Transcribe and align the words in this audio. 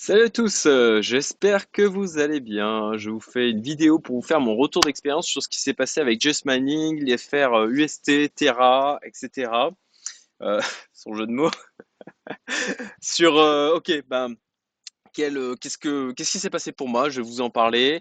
Salut 0.00 0.26
à 0.26 0.30
tous, 0.30 0.66
euh, 0.66 1.02
j'espère 1.02 1.72
que 1.72 1.82
vous 1.82 2.18
allez 2.18 2.38
bien. 2.38 2.96
Je 2.96 3.10
vous 3.10 3.18
fais 3.18 3.50
une 3.50 3.60
vidéo 3.60 3.98
pour 3.98 4.14
vous 4.14 4.22
faire 4.22 4.40
mon 4.40 4.54
retour 4.54 4.80
d'expérience 4.84 5.26
sur 5.26 5.42
ce 5.42 5.48
qui 5.48 5.60
s'est 5.60 5.74
passé 5.74 6.00
avec 6.00 6.20
Just 6.20 6.44
Mining, 6.46 7.02
les 7.02 7.14
affaires 7.14 7.52
euh, 7.52 7.68
UST, 7.68 8.32
Terra, 8.32 9.00
etc. 9.02 9.50
Euh, 10.40 10.60
son 10.92 11.14
jeu 11.14 11.26
de 11.26 11.32
mots. 11.32 11.50
Sur, 13.02 13.38
euh, 13.38 13.74
ok, 13.74 13.90
ben, 14.06 14.36
qu'est-ce 15.12 15.78
que, 15.78 16.12
qu'est-ce 16.12 16.32
qui 16.32 16.38
s'est 16.38 16.50
passé 16.50 16.72
pour 16.72 16.88
moi? 16.88 17.08
Je 17.08 17.20
vais 17.20 17.26
vous 17.26 17.40
en 17.40 17.50
parler. 17.50 18.00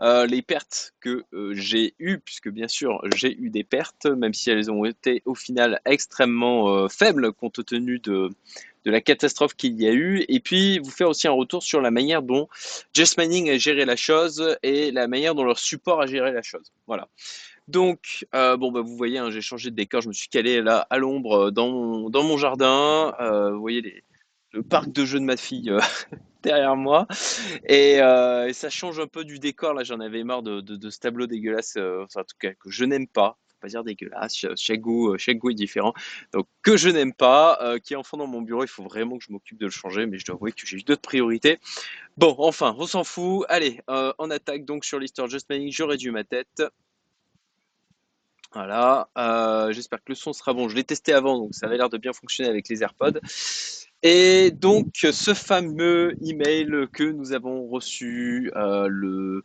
Euh, 0.00 0.26
les 0.26 0.42
pertes 0.42 0.94
que 1.00 1.24
euh, 1.32 1.54
j'ai 1.54 1.94
eues, 1.98 2.18
puisque 2.18 2.48
bien 2.48 2.68
sûr 2.68 3.00
j'ai 3.14 3.36
eu 3.38 3.50
des 3.50 3.64
pertes, 3.64 4.06
même 4.06 4.34
si 4.34 4.50
elles 4.50 4.70
ont 4.70 4.84
été 4.84 5.22
au 5.24 5.34
final 5.34 5.80
extrêmement 5.84 6.70
euh, 6.70 6.88
faibles 6.88 7.32
compte 7.32 7.64
tenu 7.64 7.98
de, 7.98 8.30
de 8.84 8.90
la 8.90 9.00
catastrophe 9.00 9.54
qu'il 9.54 9.80
y 9.80 9.86
a 9.86 9.92
eu. 9.92 10.24
Et 10.28 10.40
puis 10.40 10.78
vous 10.78 10.90
faire 10.90 11.08
aussi 11.08 11.28
un 11.28 11.32
retour 11.32 11.62
sur 11.62 11.80
la 11.80 11.90
manière 11.90 12.22
dont 12.22 12.48
Just 12.94 13.18
Mining 13.18 13.50
a 13.50 13.58
géré 13.58 13.84
la 13.84 13.96
chose 13.96 14.56
et 14.62 14.90
la 14.90 15.08
manière 15.08 15.34
dont 15.34 15.44
leur 15.44 15.58
support 15.58 16.00
a 16.00 16.06
géré 16.06 16.32
la 16.32 16.42
chose. 16.42 16.72
Voilà. 16.86 17.08
Donc, 17.68 18.26
euh, 18.34 18.56
bon, 18.56 18.72
bah, 18.72 18.80
vous 18.80 18.96
voyez, 18.96 19.18
hein, 19.18 19.30
j'ai 19.30 19.42
changé 19.42 19.70
de 19.70 19.76
décor, 19.76 20.00
je 20.00 20.08
me 20.08 20.14
suis 20.14 20.28
calé 20.28 20.62
là 20.62 20.86
à 20.88 20.96
l'ombre 20.96 21.48
euh, 21.48 21.50
dans 21.50 21.68
mon, 21.68 22.08
dans 22.08 22.22
mon 22.22 22.38
jardin. 22.38 23.14
Euh, 23.20 23.50
vous 23.52 23.60
voyez 23.60 23.82
les, 23.82 24.02
parc 24.62 24.90
de 24.92 25.04
jeux 25.04 25.20
de 25.20 25.24
ma 25.24 25.36
fille 25.36 25.70
euh, 25.70 25.80
derrière 26.42 26.76
moi. 26.76 27.06
Et, 27.64 28.00
euh, 28.00 28.48
et 28.48 28.52
ça 28.52 28.70
change 28.70 28.98
un 29.00 29.06
peu 29.06 29.24
du 29.24 29.38
décor. 29.38 29.74
Là, 29.74 29.84
j'en 29.84 30.00
avais 30.00 30.24
marre 30.24 30.42
de, 30.42 30.90
ce 30.90 30.98
tableau 30.98 31.26
dégueulasse, 31.26 31.76
euh, 31.76 32.04
enfin, 32.04 32.20
en 32.20 32.24
tout 32.24 32.36
cas, 32.38 32.52
que 32.54 32.70
je 32.70 32.84
n'aime 32.84 33.08
pas. 33.08 33.38
Pas 33.60 33.66
dire 33.66 33.82
dégueulasse, 33.82 34.36
cha- 34.36 34.54
chaque 34.54 34.80
goût, 34.80 35.16
est 35.16 35.54
différent. 35.54 35.92
Donc, 36.32 36.46
que 36.62 36.76
je 36.76 36.88
n'aime 36.90 37.12
pas, 37.12 37.58
qui 37.82 37.94
est 37.94 37.96
enfant 37.96 38.16
dans 38.16 38.28
mon 38.28 38.40
bureau, 38.40 38.62
il 38.62 38.68
faut 38.68 38.84
vraiment 38.84 39.18
que 39.18 39.24
je 39.24 39.32
m'occupe 39.32 39.58
de 39.58 39.66
le 39.66 39.72
changer, 39.72 40.06
mais 40.06 40.16
je 40.16 40.24
dois 40.24 40.36
avouer 40.36 40.52
que 40.52 40.64
j'ai 40.64 40.76
d'autres 40.78 41.02
priorités. 41.02 41.58
Bon, 42.16 42.36
enfin, 42.38 42.76
on 42.78 42.86
s'en 42.86 43.02
fout. 43.02 43.44
Allez, 43.48 43.80
on 43.88 44.30
attaque 44.30 44.64
donc 44.64 44.84
sur 44.84 45.00
l'histoire 45.00 45.28
Just 45.28 45.50
Manic. 45.50 45.74
J'aurais 45.74 45.96
dû 45.96 46.12
ma 46.12 46.22
tête. 46.22 46.62
Voilà, 48.54 49.08
j'espère 49.72 49.98
que 49.98 50.10
le 50.10 50.14
son 50.14 50.32
sera 50.32 50.54
bon. 50.54 50.68
Je 50.68 50.74
l'ai 50.74 50.84
testé 50.84 51.12
avant, 51.12 51.38
donc 51.38 51.54
ça 51.54 51.66
avait 51.66 51.76
l'air 51.76 51.90
de 51.90 51.98
bien 51.98 52.12
fonctionner 52.12 52.48
avec 52.48 52.68
les 52.68 52.82
AirPods. 52.82 53.20
Et 54.04 54.52
donc, 54.52 54.94
ce 54.94 55.34
fameux 55.34 56.14
email 56.24 56.86
que 56.92 57.02
nous 57.02 57.32
avons 57.32 57.66
reçu 57.66 58.52
euh, 58.54 58.86
le, 58.88 59.42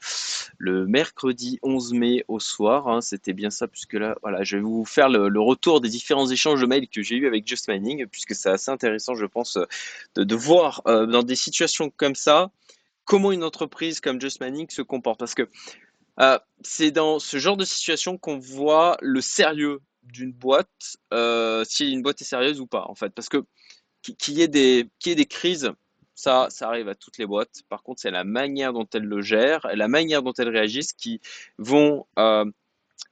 le 0.59 0.85
mercredi 0.85 1.57
11 1.63 1.93
mai 1.93 2.23
au 2.27 2.39
soir, 2.39 2.87
hein, 2.87 3.01
c'était 3.01 3.33
bien 3.33 3.49
ça, 3.49 3.67
puisque 3.67 3.93
là, 3.93 4.15
voilà, 4.21 4.43
je 4.43 4.57
vais 4.57 4.61
vous 4.61 4.85
faire 4.85 5.09
le, 5.09 5.39
retour 5.39 5.81
des 5.81 5.89
différents 5.89 6.29
échanges 6.29 6.61
de 6.61 6.67
mails 6.67 6.87
que 6.87 7.01
j'ai 7.01 7.15
eu 7.15 7.25
avec 7.25 7.47
Just 7.47 7.67
Mining, 7.67 8.05
puisque 8.05 8.35
c'est 8.35 8.49
assez 8.49 8.69
intéressant, 8.69 9.15
je 9.15 9.25
pense, 9.25 9.57
de, 10.15 10.35
voir 10.35 10.83
euh, 10.87 11.07
dans 11.07 11.23
des 11.23 11.35
situations 11.35 11.89
comme 11.89 12.15
ça 12.15 12.51
comment 13.05 13.31
une 13.31 13.43
entreprise 13.43 13.99
comme 13.99 14.21
Just 14.21 14.39
Mining 14.39 14.69
se 14.69 14.83
comporte. 14.83 15.19
Parce 15.19 15.33
que 15.33 15.49
euh, 16.19 16.37
c'est 16.61 16.91
dans 16.91 17.17
ce 17.17 17.37
genre 17.37 17.57
de 17.57 17.65
situation 17.65 18.19
qu'on 18.19 18.37
voit 18.37 18.97
le 19.01 19.19
sérieux 19.19 19.79
d'une 20.03 20.31
boîte, 20.31 20.97
si 21.65 21.91
une 21.91 22.03
boîte 22.03 22.21
est 22.21 22.25
sérieuse 22.25 22.59
ou 22.61 22.67
pas, 22.67 22.85
en 22.87 22.93
fait. 22.93 23.09
Parce 23.09 23.29
que 23.29 23.43
qu'il 24.11 24.37
y 24.37 24.41
ait 24.41 24.47
des, 24.47 25.25
crises, 25.25 25.71
ça, 26.15 26.47
arrive 26.61 26.89
à 26.89 26.95
toutes 26.95 27.17
les 27.17 27.25
boîtes. 27.25 27.63
Par 27.69 27.83
contre, 27.83 28.01
c'est 28.01 28.11
la 28.11 28.23
manière 28.23 28.73
dont 28.73 28.87
elles 28.93 29.03
le 29.03 29.21
gèrent 29.21 29.67
la 29.73 29.87
manière 29.87 30.21
dont 30.21 30.33
elles 30.33 30.49
réagissent 30.49 30.93
qui 30.93 31.21
vont 31.57 32.05
euh, 32.19 32.45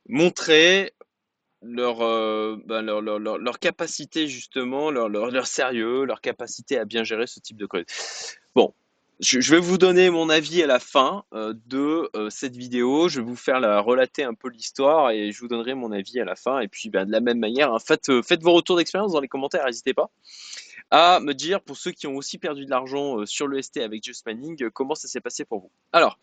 montrer 0.07 0.93
leur, 1.63 2.01
euh, 2.01 2.57
ben, 2.65 2.81
leur, 2.81 3.59
capacité, 3.59 4.27
justement, 4.27 4.91
leur, 4.91 5.47
sérieux, 5.47 6.05
leur 6.05 6.21
capacité 6.21 6.77
à 6.77 6.85
bien 6.85 7.03
gérer 7.03 7.27
ce 7.27 7.39
type 7.39 7.57
de 7.57 7.65
crise. 7.65 7.85
Bon, 8.55 8.73
je, 9.19 9.51
vais 9.51 9.59
vous 9.59 9.77
donner 9.77 10.09
mon 10.09 10.29
avis 10.29 10.63
à 10.63 10.67
la 10.67 10.79
fin 10.79 11.23
euh, 11.33 11.53
de 11.67 12.09
cette 12.29 12.55
vidéo. 12.55 13.09
Je 13.09 13.19
vais 13.19 13.25
vous 13.25 13.35
faire 13.35 13.59
la, 13.59 13.79
relater 13.79 14.23
un 14.23 14.33
peu 14.33 14.49
l'histoire 14.49 15.11
et 15.11 15.31
je 15.31 15.39
vous 15.39 15.47
donnerai 15.47 15.75
mon 15.75 15.91
avis 15.91 16.19
à 16.19 16.25
la 16.25 16.35
fin. 16.35 16.59
Et 16.59 16.67
puis, 16.67 16.89
ben, 16.89 17.05
de 17.05 17.11
la 17.11 17.21
même 17.21 17.39
manière, 17.39 17.71
hein, 17.71 17.77
faites 17.79 18.09
vos 18.41 18.53
retours 18.53 18.77
d'expérience 18.77 19.13
dans 19.13 19.21
les 19.21 19.27
commentaires, 19.27 19.65
n'hésitez 19.65 19.93
pas 19.93 20.09
à 20.91 21.21
me 21.21 21.33
dire, 21.33 21.61
pour 21.61 21.77
ceux 21.77 21.91
qui 21.91 22.05
ont 22.05 22.15
aussi 22.17 22.37
perdu 22.37 22.65
de 22.65 22.69
l'argent 22.69 23.19
euh, 23.19 23.25
sur 23.25 23.47
le 23.47 23.61
ST 23.61 23.77
avec 23.77 24.03
Just 24.03 24.25
Manning, 24.25 24.61
euh, 24.63 24.69
comment 24.69 24.93
ça 24.93 25.07
s'est 25.07 25.21
passé 25.21 25.45
pour 25.45 25.61
vous? 25.61 25.71
Alors, 25.93 26.19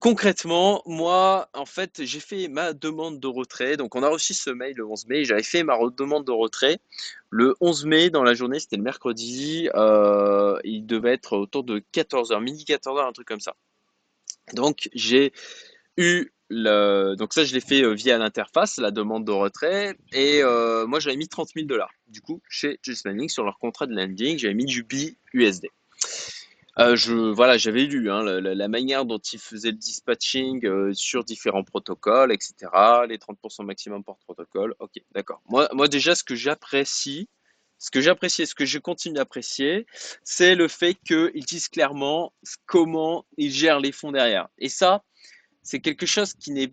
concrètement, 0.00 0.82
moi, 0.84 1.48
en 1.54 1.64
fait, 1.64 2.04
j'ai 2.04 2.18
fait 2.18 2.48
ma 2.48 2.72
demande 2.72 3.20
de 3.20 3.28
retrait. 3.28 3.76
Donc, 3.76 3.94
on 3.94 4.02
a 4.02 4.08
reçu 4.08 4.34
ce 4.34 4.50
mail 4.50 4.74
le 4.76 4.84
11 4.84 5.06
mai. 5.06 5.24
J'avais 5.24 5.44
fait 5.44 5.62
ma 5.62 5.78
demande 5.96 6.26
de 6.26 6.32
retrait 6.32 6.80
le 7.30 7.54
11 7.60 7.86
mai 7.86 8.10
dans 8.10 8.24
la 8.24 8.34
journée, 8.34 8.60
c'était 8.60 8.76
le 8.76 8.82
mercredi. 8.82 9.68
euh, 9.74 10.58
il 10.64 10.86
devait 10.86 11.14
être 11.14 11.36
autour 11.36 11.64
de 11.64 11.82
14h, 11.92 12.40
midi 12.42 12.64
14h, 12.64 13.08
un 13.08 13.12
truc 13.12 13.28
comme 13.28 13.40
ça. 13.40 13.54
Donc, 14.52 14.88
j'ai 14.92 15.32
eu 15.96 16.33
Donc 16.50 17.32
ça, 17.32 17.44
je 17.44 17.54
l'ai 17.54 17.60
fait 17.60 17.82
euh, 17.82 17.94
via 17.94 18.18
l'interface, 18.18 18.78
la 18.78 18.90
demande 18.90 19.24
de 19.24 19.32
retrait. 19.32 19.96
Et 20.12 20.42
euh, 20.42 20.86
moi, 20.86 21.00
j'avais 21.00 21.16
mis 21.16 21.28
30 21.28 21.50
000 21.54 21.66
dollars. 21.66 21.90
Du 22.08 22.20
coup, 22.20 22.42
chez 22.48 22.78
Just 22.82 23.06
Landing, 23.06 23.28
sur 23.28 23.44
leur 23.44 23.58
contrat 23.58 23.86
de 23.86 23.94
landing, 23.94 24.38
j'avais 24.38 24.54
mis 24.54 24.66
du 24.66 24.84
BUSD. 24.84 25.68
Euh, 26.80 26.96
je, 26.96 27.12
voilà, 27.14 27.56
j'avais 27.56 27.84
lu 27.84 28.10
hein, 28.10 28.24
la, 28.24 28.68
manière 28.68 29.04
dont 29.04 29.18
ils 29.18 29.38
faisaient 29.38 29.70
le 29.70 29.76
dispatching 29.76 30.66
euh, 30.66 30.92
sur 30.92 31.22
différents 31.22 31.62
protocoles, 31.62 32.32
etc. 32.32 32.54
Les 33.08 33.16
30% 33.16 33.64
maximum 33.64 34.02
par 34.02 34.16
protocole. 34.18 34.74
Ok, 34.80 34.92
d'accord. 35.12 35.40
Moi, 35.48 35.68
moi 35.72 35.86
déjà, 35.86 36.14
ce 36.16 36.24
que 36.24 36.34
j'apprécie, 36.34 37.28
ce 37.78 37.90
que 37.90 38.00
j'apprécie 38.00 38.46
ce 38.46 38.54
que 38.54 38.64
je 38.64 38.78
continue 38.78 39.14
d'apprécier, 39.14 39.86
c'est 40.24 40.56
le 40.56 40.66
fait 40.66 40.94
qu'ils 41.06 41.44
disent 41.44 41.68
clairement 41.68 42.32
comment 42.66 43.24
ils 43.36 43.52
gèrent 43.52 43.80
les 43.80 43.92
fonds 43.92 44.10
derrière. 44.10 44.48
Et 44.58 44.68
ça, 44.68 45.04
c'est 45.64 45.80
quelque 45.80 46.06
chose 46.06 46.34
qui 46.34 46.52
n'est 46.52 46.72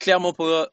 clairement 0.00 0.32
pas 0.32 0.70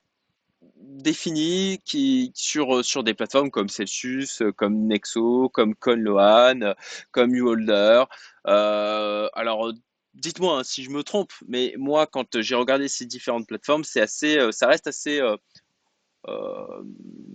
défini 0.81 1.79
qui, 1.85 2.31
sur, 2.33 2.79
euh, 2.79 3.03
des 3.03 3.13
plateformes 3.13 3.51
comme 3.51 3.69
Celsius, 3.69 4.41
euh, 4.41 4.51
comme 4.51 4.87
Nexo, 4.87 5.49
comme 5.49 5.75
Conloan, 5.75 6.63
euh, 6.63 6.73
comme 7.11 7.35
Uholder. 7.35 8.03
Alors, 8.45 9.71
dites-moi 10.13 10.59
hein, 10.59 10.63
si 10.63 10.83
je 10.83 10.89
me 10.89 11.03
trompe, 11.03 11.31
mais 11.47 11.75
moi, 11.77 12.07
quand 12.07 12.41
j'ai 12.41 12.55
regardé 12.55 12.87
ces 12.87 13.05
différentes 13.05 13.47
plateformes, 13.47 13.83
c'est 13.83 14.01
assez, 14.01 14.39
ça 14.51 14.67
reste 14.67 14.87
assez 14.87 15.21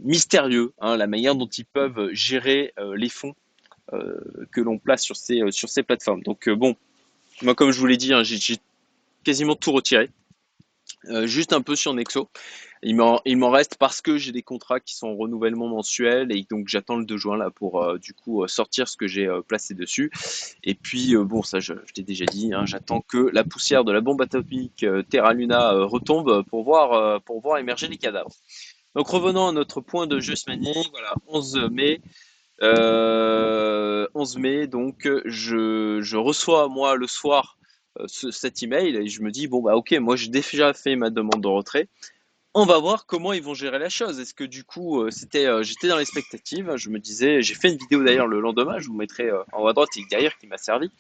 mystérieux, 0.03 0.73
hein, 0.81 0.97
la 0.97 1.07
manière 1.07 1.35
dont 1.35 1.47
ils 1.47 1.67
peuvent 1.67 2.11
gérer 2.13 2.73
les 2.95 3.09
fonds 3.09 3.35
que 3.91 4.61
l'on 4.61 4.79
place 4.79 5.03
sur 5.03 5.17
ces, 5.17 5.51
sur 5.51 5.69
ces 5.69 5.83
plateformes. 5.83 6.23
Donc, 6.23 6.49
bon, 6.49 6.77
moi, 7.43 7.55
comme 7.55 7.71
je 7.71 7.79
vous 7.79 7.87
l'ai 7.87 7.97
dit, 7.97 8.13
hein, 8.13 8.23
j'ai 8.23 8.59
quasiment 9.27 9.57
tout 9.57 9.73
retiré. 9.73 10.09
Euh, 11.07 11.27
juste 11.27 11.53
un 11.53 11.61
peu 11.61 11.75
sur 11.75 11.93
Nexo. 11.93 12.31
Il 12.83 12.95
m'en, 12.95 13.51
reste 13.51 13.77
parce 13.77 14.01
que 14.01 14.19
j'ai 14.19 14.31
des 14.31 14.43
contrats 14.43 14.79
qui 14.79 14.95
sont 14.95 15.09
en 15.09 15.17
renouvellement 15.17 15.67
mensuel 15.67 16.31
et 16.31 16.47
donc 16.49 16.69
j'attends 16.69 16.97
le 16.97 17.05
2 17.05 17.17
juin 17.17 17.37
là 17.37 17.51
pour 17.51 17.83
euh, 17.83 17.99
du 17.99 18.13
coup 18.13 18.45
euh, 18.45 18.47
sortir 18.47 18.87
ce 18.87 18.97
que 18.97 19.09
j'ai 19.09 19.29
placé 19.49 19.75
dessus. 19.75 20.13
Et 20.63 20.75
puis 20.75 21.17
bon, 21.17 21.43
ça 21.43 21.59
je, 21.59 21.73
t'ai 21.93 22.03
déjà 22.03 22.25
dit, 22.27 22.53
hein, 22.55 22.65
j'attends 22.67 23.01
que 23.01 23.19
la 23.33 23.43
poussière 23.43 23.83
de 23.83 23.91
la 23.91 24.01
bombe 24.01 24.23
atomique 24.23 24.87
Terra 25.11 25.33
Luna 25.33 25.73
retombe 25.73 26.45
pour 26.45 26.63
voir, 26.63 27.21
pour 27.23 27.41
voir 27.41 27.59
émerger 27.59 27.89
les 27.89 27.97
cadavres. 27.97 28.31
Donc 28.95 29.09
revenons 29.09 29.49
à 29.49 29.53
notre 29.53 29.81
point 29.81 30.07
de 30.07 30.21
Just 30.21 30.49
Mining, 30.49 30.85
voilà, 30.93 31.15
11 31.27 31.69
mai. 31.73 32.01
Euh, 32.63 34.07
11 34.15 34.37
mai, 34.39 34.67
donc 34.67 35.09
je, 35.25 36.01
je 36.01 36.17
reçois 36.17 36.69
moi 36.69 36.95
le 36.95 37.07
soir 37.07 37.57
ce- 38.07 38.31
cet 38.31 38.63
email 38.63 38.97
et 38.97 39.09
je 39.09 39.23
me 39.23 39.31
dis 39.31 39.49
bon 39.49 39.63
bah 39.63 39.77
ok 39.77 39.93
moi 40.01 40.17
j'ai 40.17 40.29
déjà 40.29 40.73
fait 40.75 40.97
ma 40.97 41.11
demande 41.11 41.41
de 41.43 41.49
retrait 41.49 41.89
on 42.55 42.65
va 42.65 42.79
voir 42.79 43.07
comment 43.07 43.33
ils 43.33 43.43
vont 43.43 43.55
gérer 43.55 43.79
la 43.79 43.89
chose 43.89 44.19
est-ce 44.21 44.35
que 44.35 44.45
du 44.45 44.65
coup 44.65 45.01
euh, 45.03 45.11
c'était 45.11 45.47
euh, 45.47 45.63
j'étais 45.63 45.89
dans 45.89 45.97
l'expectative 45.99 46.77
je 46.77 46.91
me 46.91 46.99
disais 46.99 47.43
j'ai 47.43 47.55
fait 47.55 47.71
une 47.71 47.79
vidéo 47.79 48.03
d'ailleurs 48.05 48.27
le 48.27 48.41
lendemain 48.41 48.79
je 48.79 48.89
vous 48.89 48.97
mettrai 48.97 49.25
euh, 49.29 49.43
en 49.53 49.63
haut 49.63 49.69
à 49.69 49.73
droite 49.73 49.91
et 49.97 50.03
derrière 50.11 50.37
qui 50.39 50.47
m'a 50.47 50.59
servi 50.59 50.91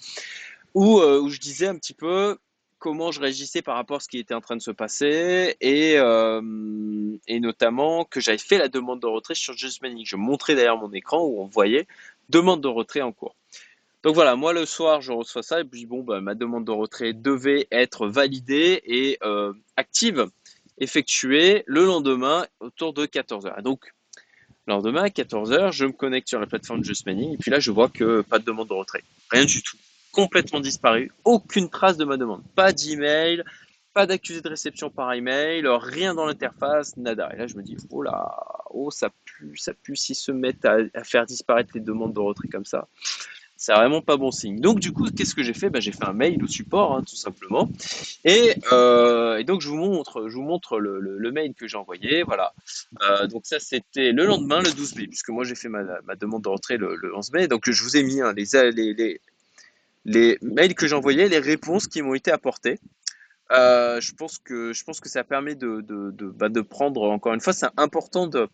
où, 0.74 0.98
euh, 1.00 1.28
je 1.28 1.40
disais 1.40 1.66
un 1.68 1.76
petit 1.76 1.94
peu 1.94 2.36
comment 2.78 3.10
je 3.10 3.20
réagissais 3.20 3.62
par 3.62 3.76
rapport 3.76 3.96
à 3.96 4.00
ce 4.00 4.08
qui 4.08 4.18
était 4.18 4.34
en 4.34 4.40
train 4.42 4.56
de 4.56 4.60
se 4.62 4.70
passer 4.70 5.56
et, 5.60 5.94
euh, 5.98 6.40
notamment 7.28 8.04
que 8.04 8.20
j'avais 8.20 8.38
fait 8.38 8.58
la 8.58 8.68
demande 8.68 9.00
de 9.00 9.06
retrait 9.06 9.34
sur 9.34 9.56
Just 9.56 9.82
Manic. 9.82 10.06
Je 10.08 10.16
montrais 10.16 10.54
derrière 10.54 10.76
mon 10.76 10.92
écran 10.92 11.24
où 11.24 11.40
on 11.40 11.46
voyait 11.46 11.86
demande 12.28 12.60
de 12.60 12.68
retrait 12.68 13.02
en 13.02 13.12
cours. 13.12 13.35
Donc 14.06 14.14
voilà, 14.14 14.36
moi 14.36 14.52
le 14.52 14.66
soir 14.66 15.00
je 15.00 15.10
reçois 15.10 15.42
ça 15.42 15.62
et 15.62 15.64
puis 15.64 15.84
bon 15.84 16.04
bah, 16.04 16.20
ma 16.20 16.36
demande 16.36 16.64
de 16.64 16.70
retrait 16.70 17.12
devait 17.12 17.66
être 17.72 18.06
validée 18.06 18.80
et 18.84 19.18
euh, 19.24 19.52
active, 19.76 20.26
effectuée 20.78 21.64
le 21.66 21.84
lendemain 21.84 22.46
autour 22.60 22.92
de 22.92 23.04
14h. 23.04 23.62
Donc 23.62 23.92
le 24.68 24.74
lendemain 24.74 25.02
à 25.02 25.08
14h, 25.08 25.72
je 25.72 25.86
me 25.86 25.90
connecte 25.90 26.28
sur 26.28 26.38
la 26.38 26.46
plateforme 26.46 26.84
Just 26.84 27.04
Mining 27.04 27.34
et 27.34 27.36
puis 27.36 27.50
là 27.50 27.58
je 27.58 27.72
vois 27.72 27.88
que 27.88 28.20
pas 28.20 28.38
de 28.38 28.44
demande 28.44 28.68
de 28.68 28.74
retrait, 28.74 29.02
rien 29.32 29.44
du 29.44 29.60
tout, 29.60 29.76
complètement 30.12 30.60
disparu, 30.60 31.10
aucune 31.24 31.68
trace 31.68 31.96
de 31.96 32.04
ma 32.04 32.16
demande, 32.16 32.44
pas 32.54 32.72
d'email, 32.72 33.42
pas 33.92 34.06
d'accusé 34.06 34.40
de 34.40 34.48
réception 34.48 34.88
par 34.88 35.12
email, 35.14 35.66
rien 35.66 36.14
dans 36.14 36.26
l'interface, 36.26 36.96
nada. 36.96 37.28
Et 37.34 37.38
là 37.38 37.48
je 37.48 37.56
me 37.56 37.62
dis 37.64 37.76
oh 37.90 38.02
là, 38.02 38.36
oh 38.70 38.92
ça 38.92 39.10
pue, 39.24 39.56
ça 39.56 39.74
pue 39.74 39.96
s'ils 39.96 40.14
se 40.14 40.30
mettent 40.30 40.64
à 40.64 41.02
faire 41.02 41.26
disparaître 41.26 41.72
les 41.74 41.80
demandes 41.80 42.14
de 42.14 42.20
retrait 42.20 42.46
comme 42.46 42.64
ça. 42.64 42.86
C'est 43.58 43.72
vraiment 43.72 44.02
pas 44.02 44.18
bon 44.18 44.30
signe. 44.30 44.60
Donc 44.60 44.80
du 44.80 44.92
coup, 44.92 45.10
qu'est-ce 45.10 45.34
que 45.34 45.42
j'ai 45.42 45.54
fait? 45.54 45.70
Ben, 45.70 45.80
J'ai 45.80 45.92
fait 45.92 46.04
un 46.04 46.12
mail 46.12 46.44
au 46.44 46.46
support, 46.46 46.94
hein, 46.94 47.02
tout 47.02 47.16
simplement. 47.16 47.70
Et, 48.24 48.54
euh, 48.72 49.38
et, 49.38 49.44
donc 49.44 49.62
je 49.62 49.68
vous 49.68 49.76
montre, 49.76 50.28
je 50.28 50.34
vous 50.34 50.42
montre 50.42 50.78
le, 50.78 51.30
mail 51.32 51.54
que 51.54 51.66
j'ai 51.66 51.78
envoyé. 51.78 52.22
Voilà. 52.22 52.52
Euh, 53.02 53.26
donc 53.26 53.46
ça, 53.46 53.58
c'était 53.58 54.12
le 54.12 54.26
lendemain, 54.26 54.60
le 54.60 54.70
12 54.70 54.96
mai, 54.96 55.06
puisque 55.06 55.30
moi 55.30 55.44
j'ai 55.44 55.54
fait 55.54 55.70
ma, 55.70 55.82
ma, 56.02 56.16
demande 56.16 56.44
de 56.44 56.50
retrait 56.50 56.76
le, 56.76 56.96
le, 56.96 57.16
11 57.16 57.32
mai. 57.32 57.48
Donc 57.48 57.70
je 57.70 57.82
vous 57.82 57.96
ai 57.96 58.02
mis 58.02 58.20
hein, 58.20 58.34
les, 58.34 59.20
mails 60.42 60.74
que 60.74 60.86
j'ai 60.86 60.94
envoyés, 60.94 61.30
les 61.30 61.38
réponses 61.38 61.86
qui 61.86 62.02
m'ont 62.02 62.14
été 62.14 62.30
apportées. 62.30 62.78
Euh, 63.52 64.02
je 64.02 64.12
pense 64.12 64.38
que 64.38 64.74
je 64.74 64.84
pense 64.84 65.00
que 65.00 65.08
ça 65.08 65.24
permet 65.24 65.54
de, 65.54 65.80
de, 65.80 66.26
bah, 66.26 66.50
de 66.50 66.60
prendre 66.60 67.02
encore 67.02 67.32
une 67.32 67.40
fois, 67.40 67.52
c'est 67.52 67.66
important 67.76 68.26
de 68.26 68.48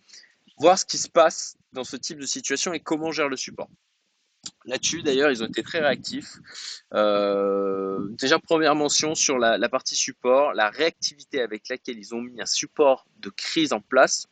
voir 0.59 0.79
ce 0.79 0.85
qui 0.85 0.99
se 0.99 1.09
passe 1.09 1.57
dans 1.73 1.83
ce 1.83 1.97
type 1.97 2.19
de 2.19 2.27
situation 2.27 2.73
et 2.73 2.79
comment 2.79 3.11
gère 3.11 3.29
le 3.29 3.37
support. 3.37 3.69
Là-dessus, 4.65 5.03
d'ailleurs, 5.03 5.31
ils 5.31 5.43
ont 5.43 5.47
été 5.47 5.63
très 5.63 5.81
réactifs. 5.81 6.39
Euh, 6.95 8.09
déjà, 8.11 8.39
première 8.39 8.75
mention 8.75 9.15
sur 9.15 9.39
la, 9.39 9.69
partie 9.69 9.97
support, 9.97 10.53
la 10.55 10.71
réactivité 10.71 11.41
avec 11.41 11.69
laquelle 11.69 11.99
ils 11.99 12.15
ont 12.15 12.21
mis 12.21 12.41
un 12.41 12.47
support 12.47 13.07
de 13.19 13.31
crise 13.31 13.73
en 13.73 13.81
place. 13.81 14.29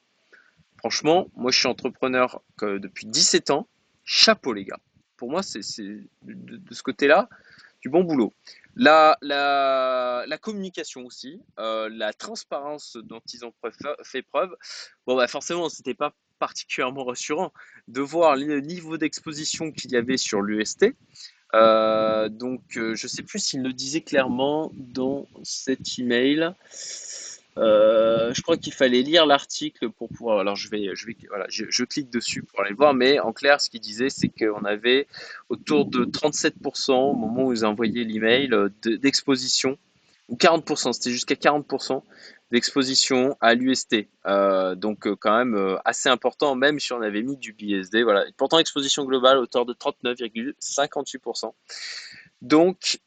Franchement, 0.79 1.29
moi, 1.37 1.51
je 1.51 1.59
suis 1.59 1.69
entrepreneur 1.69 2.41
depuis 2.63 3.07
17 3.07 3.51
ans. 3.51 3.69
Chapeau, 4.05 4.53
les 4.53 4.65
gars. 4.65 4.79
Pour 5.17 5.31
moi, 5.31 5.43
c'est 5.43 5.61
de, 6.23 6.75
ce 6.75 6.83
côté-là 6.83 7.29
du 7.83 7.89
bon 7.89 8.05
boulot. 8.05 8.33
La 8.77 9.17
communication 10.41 11.05
aussi, 11.05 11.41
euh, 11.59 11.89
la 11.93 12.13
transparence 12.13 12.97
dont 13.03 13.21
ils 13.33 13.45
ont 13.45 13.53
fait 14.05 14.23
preuve. 14.23 14.57
Bon, 15.07 15.17
bah 15.17 15.27
forcément, 15.27 15.69
c'était 15.69 15.95
pas 15.95 16.15
particulièrement 16.41 17.05
rassurant 17.05 17.53
de 17.87 18.01
voir 18.01 18.35
le 18.35 18.61
niveau 18.61 18.97
d'exposition 18.97 19.71
qu'il 19.71 19.93
y 19.93 19.97
avait 19.97 20.17
sur 20.17 20.41
l'UST. 20.41 20.87
Euh, 21.55 22.29
donc, 22.29 22.63
euh, 22.77 22.95
je 22.95 23.07
ne 23.07 23.09
sais 23.09 23.23
plus 23.23 23.39
s'il 23.39 23.63
le 23.63 23.73
disait 23.73 24.01
clairement 24.01 24.73
dans 24.75 25.27
cet 25.43 25.99
email. 25.99 26.51
Euh, 27.59 28.33
je 28.33 28.43
crois 28.43 28.57
qu'il 28.57 28.73
fallait 28.73 29.03
lire 29.03 29.27
l'article 29.27 29.91
pour 29.91 30.09
pouvoir. 30.09 30.39
Alors, 30.39 30.57
je 30.57 30.71
vais, 30.71 30.91
je 30.95 31.07
vais, 31.07 31.17
voilà, 31.29 31.47
je, 31.49 31.65
je, 31.69 31.85
clique 31.85 32.09
dessus 32.09 32.43
pour 32.43 32.61
aller 32.61 32.73
voir. 32.73 32.95
Mais 32.95 33.19
en 33.19 33.33
clair, 33.33 33.61
ce 33.61 33.69
qu'il 33.69 33.81
disait, 33.81 34.09
c'est 34.09 34.29
qu'on 34.29 34.65
avait 34.65 35.09
autour 35.49 35.87
de 35.87 36.05
37% 36.05 36.93
au 36.93 37.15
moment 37.15 37.47
où 37.47 37.53
ils 37.53 37.67
envoyaient 37.67 38.05
l'email 38.05 38.51
d'exposition, 38.85 39.77
ou 40.29 40.37
40%. 40.37 40.93
C'était 40.93 41.11
jusqu'à 41.11 41.35
40% 41.35 42.03
d'exposition 42.51 43.37
à 43.41 43.55
l'UST. 43.55 44.09
Euh, 44.27 44.75
donc 44.75 45.07
euh, 45.07 45.17
quand 45.17 45.37
même 45.37 45.55
euh, 45.55 45.77
assez 45.85 46.09
important, 46.09 46.55
même 46.55 46.81
si 46.81 46.93
on 46.93 47.01
avait 47.01 47.23
mis 47.23 47.37
du 47.37 47.53
BSD. 47.53 48.03
Voilà. 48.03 48.25
Pourtant, 48.37 48.59
exposition 48.59 49.05
globale 49.05 49.39
hauteur 49.39 49.67
de 49.67 49.73
39,58%. 49.73 51.53
Donc, 52.43 52.99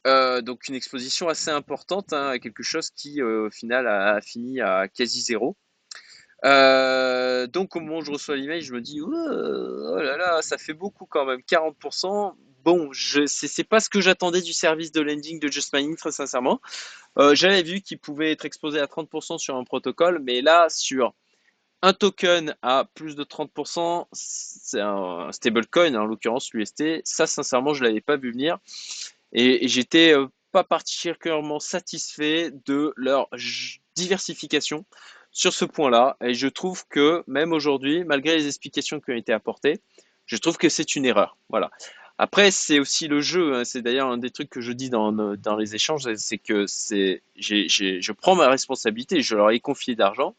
donc 0.44 0.68
une 0.68 0.76
exposition 0.76 1.28
assez 1.28 1.50
importante, 1.50 2.12
hein, 2.12 2.38
quelque 2.38 2.62
chose 2.62 2.90
qui 2.90 3.20
au 3.20 3.50
final 3.50 3.88
a, 3.88 4.20
fini 4.20 4.60
à 4.60 4.86
quasi 4.86 5.22
zéro. 5.22 5.56
donc 6.44 7.74
au 7.74 7.80
moment 7.80 7.98
où 7.98 8.04
je 8.04 8.12
reçois 8.12 8.36
l'email, 8.36 8.62
je 8.62 8.72
me 8.72 8.80
dis 8.80 9.00
oh 9.00 9.96
là 10.00 10.16
là, 10.16 10.40
ça 10.40 10.56
fait 10.56 10.72
beaucoup 10.72 11.04
quand 11.06 11.24
même, 11.24 11.40
40% 11.40 12.34
bon, 12.64 12.88
je 12.92 13.26
c'est 13.26 13.64
pas 13.64 13.80
ce 13.80 13.88
que 13.88 14.00
j'attendais 14.00 14.40
du 14.40 14.52
service 14.52 14.92
de 14.92 15.00
lending 15.00 15.38
de 15.38 15.48
Just 15.48 15.72
Mining, 15.74 15.96
très 15.96 16.12
sincèrement. 16.12 16.60
Euh, 17.18 17.34
J'avais 17.34 17.62
vu 17.62 17.80
qu'il 17.80 17.98
pouvait 17.98 18.32
être 18.32 18.44
exposé 18.44 18.80
à 18.80 18.86
30% 18.86 19.38
sur 19.38 19.56
un 19.56 19.64
protocole, 19.64 20.20
mais 20.24 20.40
là, 20.40 20.68
sur 20.68 21.14
un 21.82 21.92
token 21.92 22.56
à 22.62 22.86
plus 22.94 23.14
de 23.14 23.24
30%, 23.24 24.06
c'est 24.12 24.80
un 24.80 25.30
stablecoin, 25.32 25.94
en 25.94 26.06
l'occurrence 26.06 26.52
l'UST, 26.54 27.02
ça, 27.04 27.26
sincèrement, 27.26 27.74
je 27.74 27.84
l'avais 27.84 28.00
pas 28.00 28.16
vu 28.16 28.32
venir. 28.32 28.58
Et, 29.32 29.64
et 29.64 29.68
j'étais 29.68 30.14
euh, 30.16 30.26
pas 30.52 30.64
particulièrement 30.64 31.60
satisfait 31.60 32.50
de 32.66 32.94
leur 32.96 33.28
diversification 33.94 34.86
sur 35.30 35.52
ce 35.52 35.66
point-là. 35.66 36.16
Et 36.22 36.32
je 36.32 36.48
trouve 36.48 36.86
que 36.88 37.22
même 37.26 37.52
aujourd'hui, 37.52 38.04
malgré 38.04 38.36
les 38.36 38.46
explications 38.46 39.00
qui 39.00 39.10
ont 39.10 39.16
été 39.16 39.32
apportées, 39.32 39.80
je 40.26 40.36
trouve 40.36 40.56
que 40.56 40.68
c'est 40.68 40.96
une 40.96 41.04
erreur. 41.04 41.36
Voilà. 41.50 41.70
Après, 42.18 42.50
c'est 42.50 42.78
aussi 42.78 43.08
le 43.08 43.20
jeu. 43.20 43.54
Hein. 43.54 43.64
C'est 43.64 43.82
d'ailleurs 43.82 44.08
un 44.08 44.18
des 44.18 44.30
trucs 44.30 44.50
que 44.50 44.60
je 44.60 44.72
dis 44.72 44.90
dans, 44.90 45.12
dans 45.12 45.56
les 45.56 45.74
échanges, 45.74 46.12
c'est 46.14 46.38
que 46.38 46.66
c'est, 46.66 47.22
je 47.36 48.12
prends 48.12 48.36
ma 48.36 48.48
responsabilité. 48.48 49.20
Je 49.20 49.34
leur 49.36 49.50
ai 49.50 49.60
confié 49.60 49.94
d'argent. 49.96 50.34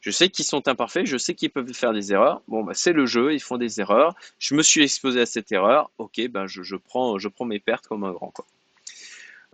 Je 0.00 0.10
sais 0.10 0.28
qu'ils 0.28 0.44
sont 0.44 0.68
imparfaits. 0.68 1.06
Je 1.06 1.16
sais 1.16 1.34
qu'ils 1.34 1.50
peuvent 1.50 1.72
faire 1.72 1.94
des 1.94 2.12
erreurs. 2.12 2.42
Bon, 2.46 2.62
bah, 2.62 2.74
c'est 2.74 2.92
le 2.92 3.06
jeu. 3.06 3.32
Ils 3.32 3.40
font 3.40 3.56
des 3.56 3.80
erreurs. 3.80 4.14
Je 4.38 4.54
me 4.54 4.62
suis 4.62 4.82
exposé 4.82 5.22
à 5.22 5.26
cette 5.26 5.50
erreur. 5.50 5.90
Ok, 5.96 6.20
ben 6.28 6.46
je, 6.46 6.62
je 6.62 6.76
prends, 6.76 7.18
je 7.18 7.28
prends 7.28 7.46
mes 7.46 7.58
pertes 7.58 7.86
comme 7.86 8.04
un 8.04 8.12
grand. 8.12 8.30
Quoi. 8.30 8.44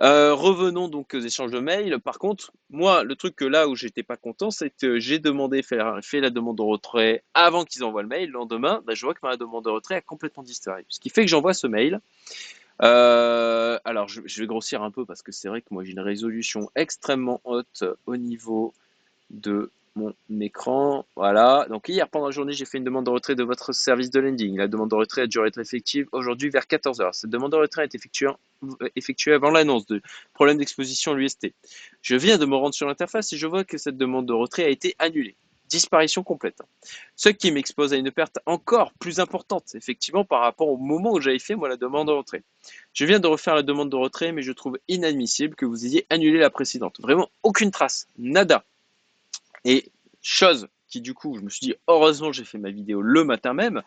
Euh, 0.02 0.32
revenons 0.32 0.88
donc 0.88 1.12
aux 1.12 1.20
échanges 1.20 1.50
de 1.50 1.58
mails. 1.58 1.98
Par 2.00 2.18
contre, 2.18 2.52
moi, 2.70 3.04
le 3.04 3.14
truc 3.16 3.36
que 3.36 3.44
là 3.44 3.68
où 3.68 3.76
j'étais 3.76 4.02
pas 4.02 4.16
content, 4.16 4.50
c'est 4.50 4.70
que 4.70 4.98
j'ai 4.98 5.18
demandé, 5.18 5.62
fait 5.62 5.76
la, 5.76 6.30
demande 6.30 6.56
de 6.56 6.62
retrait 6.62 7.22
avant 7.34 7.64
qu'ils 7.64 7.84
envoient 7.84 8.02
le 8.02 8.08
mail. 8.08 8.28
Le 8.28 8.34
lendemain, 8.34 8.82
bah, 8.86 8.94
je 8.94 9.04
vois 9.04 9.12
que 9.12 9.20
ma 9.22 9.36
demande 9.36 9.64
de 9.64 9.70
retrait 9.70 9.96
a 9.96 10.00
complètement 10.00 10.42
disparu. 10.42 10.86
Ce 10.88 11.00
qui 11.00 11.10
fait 11.10 11.22
que 11.22 11.28
j'envoie 11.28 11.52
ce 11.52 11.66
mail. 11.66 12.00
Euh, 12.82 13.78
alors, 13.84 14.08
je, 14.08 14.22
vais 14.22 14.46
grossir 14.46 14.82
un 14.82 14.90
peu 14.90 15.04
parce 15.04 15.22
que 15.22 15.32
c'est 15.32 15.48
vrai 15.48 15.60
que 15.60 15.66
moi 15.70 15.84
j'ai 15.84 15.92
une 15.92 16.00
résolution 16.00 16.70
extrêmement 16.74 17.42
haute 17.44 17.84
au 18.06 18.16
niveau 18.16 18.72
de 19.28 19.70
mon 19.96 20.14
écran. 20.40 21.04
Voilà. 21.16 21.66
Donc 21.68 21.88
hier, 21.88 22.08
pendant 22.08 22.26
la 22.26 22.30
journée, 22.32 22.52
j'ai 22.52 22.64
fait 22.64 22.78
une 22.78 22.84
demande 22.84 23.06
de 23.06 23.10
retrait 23.10 23.34
de 23.34 23.42
votre 23.42 23.72
service 23.72 24.10
de 24.10 24.20
lending. 24.20 24.56
La 24.56 24.68
demande 24.68 24.90
de 24.90 24.94
retrait 24.94 25.22
a 25.22 25.26
dû 25.26 25.38
être 25.44 25.58
effective 25.58 26.06
aujourd'hui 26.12 26.50
vers 26.50 26.64
14h. 26.64 27.12
Cette 27.12 27.30
demande 27.30 27.52
de 27.52 27.56
retrait 27.56 27.84
est 27.84 27.94
effectuée, 27.94 28.28
effectuée 28.96 29.32
avant 29.32 29.50
l'annonce 29.50 29.86
de 29.86 30.00
problème 30.34 30.58
d'exposition 30.58 31.12
à 31.12 31.14
l'UST. 31.14 31.52
Je 32.02 32.16
viens 32.16 32.38
de 32.38 32.46
me 32.46 32.56
rendre 32.56 32.74
sur 32.74 32.86
l'interface 32.86 33.32
et 33.32 33.36
je 33.36 33.46
vois 33.46 33.64
que 33.64 33.78
cette 33.78 33.96
demande 33.96 34.26
de 34.26 34.32
retrait 34.32 34.64
a 34.64 34.68
été 34.68 34.94
annulée. 34.98 35.36
Disparition 35.68 36.24
complète. 36.24 36.58
Ce 37.14 37.28
qui 37.28 37.52
m'expose 37.52 37.92
à 37.92 37.96
une 37.96 38.10
perte 38.10 38.40
encore 38.44 38.92
plus 38.94 39.20
importante, 39.20 39.76
effectivement, 39.76 40.24
par 40.24 40.40
rapport 40.40 40.68
au 40.68 40.76
moment 40.76 41.12
où 41.12 41.20
j'avais 41.20 41.38
fait, 41.38 41.54
moi, 41.54 41.68
la 41.68 41.76
demande 41.76 42.08
de 42.08 42.12
retrait. 42.12 42.42
Je 42.92 43.04
viens 43.04 43.20
de 43.20 43.28
refaire 43.28 43.54
la 43.54 43.62
demande 43.62 43.88
de 43.88 43.94
retrait, 43.94 44.32
mais 44.32 44.42
je 44.42 44.50
trouve 44.50 44.78
inadmissible 44.88 45.54
que 45.54 45.66
vous 45.66 45.86
ayez 45.86 46.06
annulé 46.10 46.40
la 46.40 46.50
précédente. 46.50 47.00
Vraiment 47.00 47.30
aucune 47.44 47.70
trace. 47.70 48.08
Nada. 48.18 48.64
Et 49.64 49.90
chose 50.22 50.68
qui 50.88 51.00
du 51.00 51.14
coup, 51.14 51.36
je 51.36 51.42
me 51.42 51.48
suis 51.48 51.66
dit, 51.66 51.74
heureusement, 51.88 52.32
j'ai 52.32 52.44
fait 52.44 52.58
ma 52.58 52.70
vidéo 52.70 53.00
le 53.00 53.24
matin 53.24 53.54
même. 53.54 53.82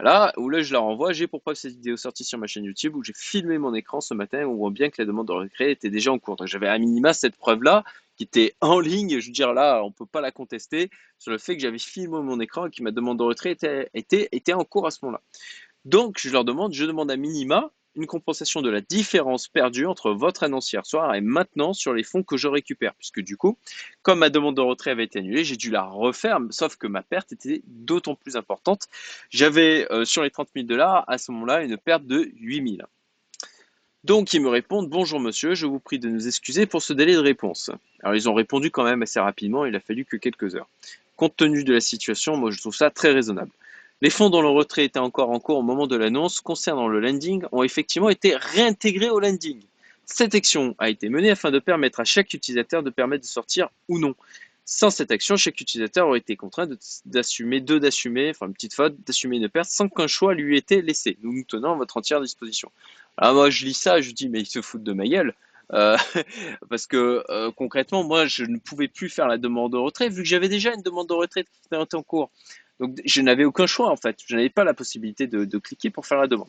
Là, 0.00 0.32
où 0.36 0.48
là, 0.48 0.62
je 0.62 0.72
la 0.72 0.78
renvoie, 0.78 1.12
j'ai 1.12 1.26
pour 1.26 1.42
preuve 1.42 1.56
cette 1.56 1.72
vidéo 1.72 1.96
sortie 1.96 2.22
sur 2.22 2.38
ma 2.38 2.46
chaîne 2.46 2.64
YouTube 2.64 2.94
où 2.94 3.02
j'ai 3.02 3.12
filmé 3.16 3.58
mon 3.58 3.74
écran 3.74 4.00
ce 4.00 4.14
matin 4.14 4.44
où 4.44 4.52
on 4.52 4.56
voit 4.56 4.70
bien 4.70 4.90
que 4.90 5.02
la 5.02 5.06
demande 5.06 5.26
de 5.26 5.32
retrait 5.32 5.72
était 5.72 5.90
déjà 5.90 6.12
en 6.12 6.20
cours. 6.20 6.36
Donc 6.36 6.46
j'avais 6.46 6.68
à 6.68 6.78
minima 6.78 7.12
cette 7.12 7.36
preuve-là 7.36 7.82
qui 8.16 8.22
était 8.22 8.54
en 8.60 8.78
ligne. 8.78 9.18
Je 9.18 9.26
veux 9.26 9.32
dire, 9.32 9.52
là, 9.52 9.82
on 9.82 9.90
peut 9.90 10.06
pas 10.06 10.20
la 10.20 10.30
contester 10.30 10.88
sur 11.18 11.32
le 11.32 11.38
fait 11.38 11.56
que 11.56 11.62
j'avais 11.62 11.78
filmé 11.78 12.20
mon 12.22 12.38
écran 12.38 12.66
et 12.66 12.70
que 12.70 12.80
ma 12.82 12.92
demande 12.92 13.18
de 13.18 13.24
retrait 13.24 13.50
était, 13.50 13.90
était, 13.92 14.28
était 14.30 14.52
en 14.52 14.64
cours 14.64 14.86
à 14.86 14.92
ce 14.92 14.98
moment-là. 15.02 15.20
Donc, 15.84 16.18
je 16.20 16.30
leur 16.30 16.44
demande, 16.44 16.72
je 16.74 16.84
demande 16.84 17.10
à 17.10 17.16
minima 17.16 17.72
une 17.94 18.06
compensation 18.06 18.62
de 18.62 18.70
la 18.70 18.80
différence 18.80 19.48
perdue 19.48 19.86
entre 19.86 20.12
votre 20.12 20.42
annonce 20.42 20.72
hier 20.72 20.86
soir 20.86 21.14
et 21.14 21.20
maintenant 21.20 21.72
sur 21.72 21.92
les 21.92 22.02
fonds 22.02 22.22
que 22.22 22.36
je 22.36 22.48
récupère. 22.48 22.94
Puisque 22.94 23.20
du 23.20 23.36
coup, 23.36 23.58
comme 24.02 24.20
ma 24.20 24.30
demande 24.30 24.56
de 24.56 24.60
retrait 24.60 24.92
avait 24.92 25.04
été 25.04 25.18
annulée, 25.18 25.44
j'ai 25.44 25.56
dû 25.56 25.70
la 25.70 25.84
refaire, 25.84 26.38
sauf 26.50 26.76
que 26.76 26.86
ma 26.86 27.02
perte 27.02 27.32
était 27.32 27.62
d'autant 27.66 28.14
plus 28.14 28.36
importante. 28.36 28.86
J'avais 29.30 29.90
euh, 29.92 30.04
sur 30.04 30.22
les 30.22 30.30
30 30.30 30.48
000 30.54 30.66
dollars 30.66 31.04
à 31.08 31.18
ce 31.18 31.32
moment-là 31.32 31.62
une 31.62 31.76
perte 31.76 32.06
de 32.06 32.30
8 32.40 32.76
000. 32.76 32.88
Donc 34.04 34.32
ils 34.32 34.40
me 34.40 34.48
répondent 34.48 34.88
Bonjour 34.88 35.18
monsieur, 35.18 35.54
je 35.54 35.66
vous 35.66 35.80
prie 35.80 35.98
de 35.98 36.08
nous 36.08 36.28
excuser 36.28 36.66
pour 36.66 36.82
ce 36.82 36.92
délai 36.92 37.14
de 37.14 37.18
réponse. 37.18 37.70
Alors 38.02 38.14
ils 38.14 38.28
ont 38.28 38.34
répondu 38.34 38.70
quand 38.70 38.84
même 38.84 39.02
assez 39.02 39.18
rapidement, 39.18 39.66
il 39.66 39.74
a 39.74 39.80
fallu 39.80 40.04
que 40.04 40.16
quelques 40.16 40.54
heures. 40.54 40.68
Compte 41.16 41.36
tenu 41.36 41.64
de 41.64 41.74
la 41.74 41.80
situation, 41.80 42.36
moi 42.36 42.52
je 42.52 42.60
trouve 42.60 42.76
ça 42.76 42.90
très 42.90 43.12
raisonnable. 43.12 43.50
Les 44.00 44.10
fonds 44.10 44.30
dont 44.30 44.42
le 44.42 44.48
retrait 44.48 44.84
était 44.84 45.00
encore 45.00 45.30
en 45.30 45.40
cours 45.40 45.58
au 45.58 45.62
moment 45.62 45.88
de 45.88 45.96
l'annonce 45.96 46.40
concernant 46.40 46.86
le 46.86 47.00
landing 47.00 47.44
ont 47.50 47.64
effectivement 47.64 48.10
été 48.10 48.36
réintégrés 48.36 49.10
au 49.10 49.18
landing. 49.18 49.60
Cette 50.04 50.34
action 50.36 50.76
a 50.78 50.88
été 50.88 51.08
menée 51.08 51.30
afin 51.30 51.50
de 51.50 51.58
permettre 51.58 52.00
à 52.00 52.04
chaque 52.04 52.32
utilisateur 52.32 52.82
de 52.82 52.90
permettre 52.90 53.22
de 53.22 53.28
sortir 53.28 53.68
ou 53.88 53.98
non. 53.98 54.14
Sans 54.64 54.90
cette 54.90 55.10
action, 55.10 55.36
chaque 55.36 55.60
utilisateur 55.60 56.06
aurait 56.06 56.18
été 56.18 56.36
contraint 56.36 56.68
d'assumer, 57.06 57.60
deux 57.60 57.80
d'assumer, 57.80 58.30
enfin 58.30 58.46
une 58.46 58.52
petite 58.52 58.74
faute, 58.74 58.94
d'assumer 59.04 59.38
une 59.38 59.48
perte 59.48 59.68
sans 59.68 59.88
qu'un 59.88 60.06
choix 60.06 60.34
lui 60.34 60.54
ait 60.54 60.58
été 60.58 60.80
laissé. 60.80 61.18
Nous 61.22 61.32
nous 61.32 61.44
tenons 61.44 61.72
à 61.72 61.76
votre 61.76 61.96
entière 61.96 62.20
disposition. 62.20 62.70
Alors 63.16 63.34
moi 63.34 63.50
je 63.50 63.64
lis 63.64 63.74
ça, 63.74 64.00
je 64.00 64.12
dis 64.12 64.28
mais 64.28 64.40
ils 64.40 64.46
se 64.46 64.62
foutent 64.62 64.84
de 64.84 64.92
ma 64.92 65.06
gueule. 65.06 65.34
Euh, 65.72 65.96
parce 66.70 66.86
que 66.86 67.24
euh, 67.28 67.50
concrètement, 67.50 68.04
moi, 68.04 68.26
je 68.26 68.44
ne 68.44 68.58
pouvais 68.58 68.88
plus 68.88 69.08
faire 69.08 69.28
la 69.28 69.38
demande 69.38 69.72
de 69.72 69.76
retrait 69.76 70.08
vu 70.08 70.22
que 70.22 70.28
j'avais 70.28 70.48
déjà 70.48 70.72
une 70.72 70.82
demande 70.82 71.08
de 71.08 71.14
retrait 71.14 71.44
qui 71.44 71.50
était 71.66 71.94
en 71.94 72.02
cours. 72.02 72.30
Donc 72.80 73.00
je 73.04 73.20
n'avais 73.20 73.44
aucun 73.44 73.66
choix 73.66 73.90
en 73.90 73.96
fait. 73.96 74.18
Je 74.26 74.36
n'avais 74.36 74.50
pas 74.50 74.64
la 74.64 74.74
possibilité 74.74 75.26
de, 75.26 75.58
cliquer 75.58 75.90
pour 75.90 76.06
faire 76.06 76.18
la 76.18 76.26
demande. 76.26 76.48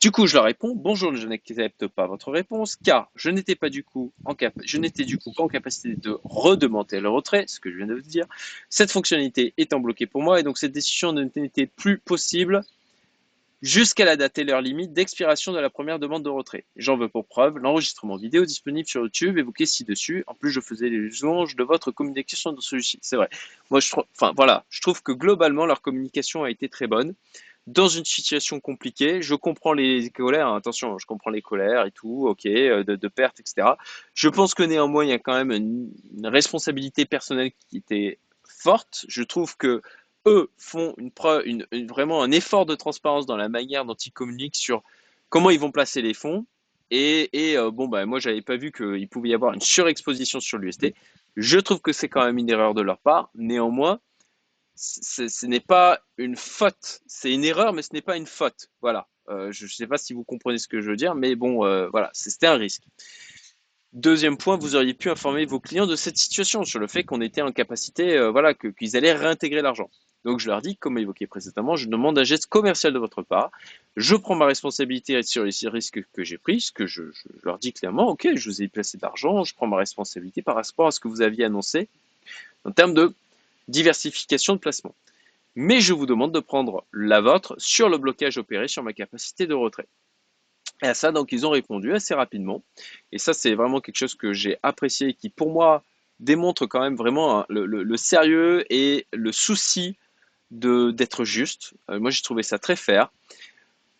Du 0.00 0.10
coup, 0.10 0.26
je 0.26 0.34
leur 0.34 0.44
réponds 0.44 0.74
bonjour, 0.76 1.14
je 1.16 1.26
n'accepte 1.26 1.86
pas 1.86 2.06
votre 2.06 2.30
réponse 2.30 2.76
car 2.76 3.10
je 3.14 3.30
n'étais 3.30 3.54
pas 3.54 3.70
du 3.70 3.82
coup 3.82 4.12
en 4.24 4.34
cap 4.34 4.52
je 4.62 4.76
n'étais 4.76 5.04
du 5.04 5.16
coup 5.18 5.32
pas 5.32 5.42
en 5.42 5.48
capacité 5.48 5.96
de 5.96 6.18
redemander 6.22 7.00
le 7.00 7.08
retrait, 7.08 7.44
ce 7.48 7.60
que 7.60 7.70
je 7.70 7.78
viens 7.78 7.86
de 7.86 7.94
vous 7.94 8.02
dire. 8.02 8.26
Cette 8.68 8.90
fonctionnalité 8.90 9.54
étant 9.56 9.80
bloquée 9.80 10.06
pour 10.06 10.22
moi 10.22 10.38
et 10.38 10.42
donc 10.42 10.58
cette 10.58 10.72
décision 10.72 11.12
n'était 11.12 11.66
plus 11.66 11.98
possible 11.98 12.62
jusqu'à 13.62 14.04
la 14.04 14.16
date 14.16 14.38
et 14.38 14.44
l'heure 14.44 14.60
limite 14.60 14.92
d'expiration 14.92 15.52
de 15.52 15.58
la 15.58 15.70
première 15.70 15.98
demande 15.98 16.22
de 16.22 16.28
retrait. 16.28 16.64
J'en 16.76 16.96
veux 16.96 17.08
pour 17.08 17.26
preuve 17.26 17.58
l'enregistrement 17.58 18.16
vidéo 18.16 18.44
disponible 18.44 18.88
sur 18.88 19.02
YouTube 19.02 19.38
évoqué 19.38 19.66
ci-dessus. 19.66 20.24
En 20.26 20.34
plus, 20.34 20.50
je 20.50 20.60
faisais 20.60 20.88
les 20.88 21.08
louanges 21.20 21.56
de 21.56 21.64
votre 21.64 21.90
communication 21.90 22.52
dans 22.52 22.60
celui-ci. 22.60 22.98
C'est 23.02 23.16
vrai. 23.16 23.28
Moi, 23.70 23.80
je 23.80 23.90
trouve, 23.90 24.04
enfin 24.14 24.32
voilà, 24.36 24.64
je 24.68 24.80
trouve 24.80 25.02
que 25.02 25.12
globalement 25.12 25.66
leur 25.66 25.80
communication 25.80 26.44
a 26.44 26.50
été 26.50 26.68
très 26.68 26.86
bonne. 26.86 27.14
Dans 27.66 27.88
une 27.88 28.04
situation 28.04 28.60
compliquée, 28.60 29.22
je 29.22 29.34
comprends 29.34 29.72
les 29.72 30.08
colères, 30.10 30.46
hein, 30.46 30.56
attention, 30.56 30.98
je 30.98 31.06
comprends 31.06 31.30
les 31.30 31.42
colères 31.42 31.84
et 31.84 31.90
tout, 31.90 32.28
ok, 32.28 32.46
euh, 32.46 32.84
de, 32.84 32.94
de 32.94 33.08
perte, 33.08 33.40
etc. 33.40 33.70
Je 34.14 34.28
pense 34.28 34.54
que 34.54 34.62
néanmoins, 34.62 35.04
il 35.04 35.10
y 35.10 35.12
a 35.12 35.18
quand 35.18 35.34
même 35.34 35.50
une 35.50 36.26
responsabilité 36.26 37.06
personnelle 37.06 37.50
qui 37.68 37.78
était 37.78 38.20
forte. 38.48 39.04
Je 39.08 39.24
trouve 39.24 39.56
que 39.56 39.82
eux 40.26 40.50
font 40.56 40.94
une 40.98 41.10
preuve, 41.10 41.44
vraiment 41.88 42.22
un 42.22 42.30
effort 42.30 42.66
de 42.66 42.74
transparence 42.74 43.26
dans 43.26 43.36
la 43.36 43.48
manière 43.48 43.84
dont 43.84 43.94
ils 43.94 44.12
communiquent 44.12 44.56
sur 44.56 44.82
comment 45.28 45.50
ils 45.50 45.60
vont 45.60 45.70
placer 45.70 46.02
les 46.02 46.14
fonds. 46.14 46.46
Et, 46.90 47.30
et, 47.32 47.56
euh, 47.58 47.70
bon, 47.70 47.88
bah, 47.88 48.06
moi, 48.06 48.20
j'avais 48.20 48.42
pas 48.42 48.56
vu 48.56 48.70
qu'il 48.70 49.08
pouvait 49.08 49.30
y 49.30 49.34
avoir 49.34 49.52
une 49.54 49.60
surexposition 49.60 50.38
sur 50.38 50.58
l'UST. 50.58 50.94
Je 51.36 51.58
trouve 51.58 51.80
que 51.80 51.92
c'est 51.92 52.08
quand 52.08 52.24
même 52.24 52.38
une 52.38 52.50
erreur 52.50 52.74
de 52.74 52.82
leur 52.82 52.98
part. 52.98 53.30
Néanmoins, 53.34 54.00
ce 54.76 55.46
n'est 55.46 55.60
pas 55.60 56.00
une 56.16 56.36
faute. 56.36 57.00
C'est 57.06 57.32
une 57.32 57.44
erreur, 57.44 57.72
mais 57.72 57.82
ce 57.82 57.92
n'est 57.92 58.02
pas 58.02 58.16
une 58.16 58.26
faute. 58.26 58.68
Voilà. 58.80 59.08
Euh, 59.28 59.50
je 59.50 59.64
ne 59.64 59.68
sais 59.68 59.86
pas 59.86 59.98
si 59.98 60.12
vous 60.12 60.24
comprenez 60.24 60.58
ce 60.58 60.68
que 60.68 60.80
je 60.80 60.90
veux 60.90 60.96
dire, 60.96 61.14
mais 61.14 61.34
bon, 61.34 61.64
euh, 61.64 61.88
voilà, 61.88 62.10
c'était 62.12 62.46
un 62.46 62.56
risque. 62.56 62.82
Deuxième 63.92 64.36
point, 64.36 64.56
vous 64.56 64.76
auriez 64.76 64.94
pu 64.94 65.10
informer 65.10 65.46
vos 65.46 65.58
clients 65.58 65.86
de 65.86 65.96
cette 65.96 66.18
situation, 66.18 66.64
sur 66.64 66.78
le 66.78 66.86
fait 66.86 67.04
qu'on 67.04 67.20
était 67.20 67.42
en 67.42 67.50
capacité, 67.50 68.16
euh, 68.16 68.30
voilà, 68.30 68.54
qu'ils 68.54 68.96
allaient 68.96 69.14
réintégrer 69.14 69.62
l'argent. 69.62 69.90
Donc 70.26 70.40
je 70.40 70.48
leur 70.48 70.60
dis, 70.60 70.76
comme 70.76 70.98
évoqué 70.98 71.28
précédemment, 71.28 71.76
je 71.76 71.86
demande 71.86 72.18
un 72.18 72.24
geste 72.24 72.46
commercial 72.46 72.92
de 72.92 72.98
votre 72.98 73.22
part. 73.22 73.52
Je 73.96 74.16
prends 74.16 74.34
ma 74.34 74.46
responsabilité 74.46 75.22
sur 75.22 75.44
les 75.44 75.68
risques 75.68 76.04
que 76.12 76.24
j'ai 76.24 76.36
pris, 76.36 76.60
ce 76.60 76.72
que 76.72 76.84
je, 76.84 77.04
leur 77.44 77.60
dis 77.60 77.72
clairement, 77.72 78.08
ok, 78.08 78.30
je 78.34 78.50
vous 78.50 78.60
ai 78.60 78.66
placé 78.66 78.98
d'argent, 78.98 79.44
je 79.44 79.54
prends 79.54 79.68
ma 79.68 79.76
responsabilité 79.76 80.42
par 80.42 80.56
rapport 80.56 80.88
à 80.88 80.90
ce 80.90 80.98
que 80.98 81.06
vous 81.06 81.22
aviez 81.22 81.44
annoncé 81.44 81.86
en 82.64 82.72
termes 82.72 82.92
de 82.92 83.14
diversification 83.68 84.54
de 84.54 84.58
placement. 84.58 84.96
Mais 85.54 85.80
je 85.80 85.92
vous 85.92 86.06
demande 86.06 86.32
de 86.32 86.40
prendre 86.40 86.84
la 86.92 87.20
vôtre 87.20 87.54
sur 87.58 87.88
le 87.88 87.96
blocage 87.96 88.36
opéré 88.36 88.66
sur 88.66 88.82
ma 88.82 88.92
capacité 88.92 89.46
de 89.46 89.54
retrait. 89.54 89.86
Et 90.82 90.88
à 90.88 90.94
ça, 90.94 91.12
donc, 91.12 91.30
ils 91.30 91.46
ont 91.46 91.50
répondu 91.50 91.94
assez 91.94 92.14
rapidement. 92.14 92.64
Et 93.12 93.18
ça, 93.18 93.32
c'est 93.32 93.54
vraiment 93.54 93.80
quelque 93.80 93.96
chose 93.96 94.16
que 94.16 94.32
j'ai 94.32 94.58
apprécié 94.64 95.10
et 95.10 95.14
qui, 95.14 95.30
pour 95.30 95.52
moi, 95.52 95.84
démontre 96.18 96.66
quand 96.66 96.80
même 96.80 96.96
vraiment 96.96 97.46
le, 97.48 97.96
sérieux 97.96 98.64
et 98.70 99.06
le 99.12 99.30
souci 99.30 99.90
de 99.90 100.05
d'être 100.50 101.24
juste. 101.24 101.74
Euh, 101.90 101.98
moi, 101.98 102.10
j'ai 102.10 102.22
trouvé 102.22 102.42
ça 102.42 102.58
très 102.58 102.76
fair. 102.76 103.12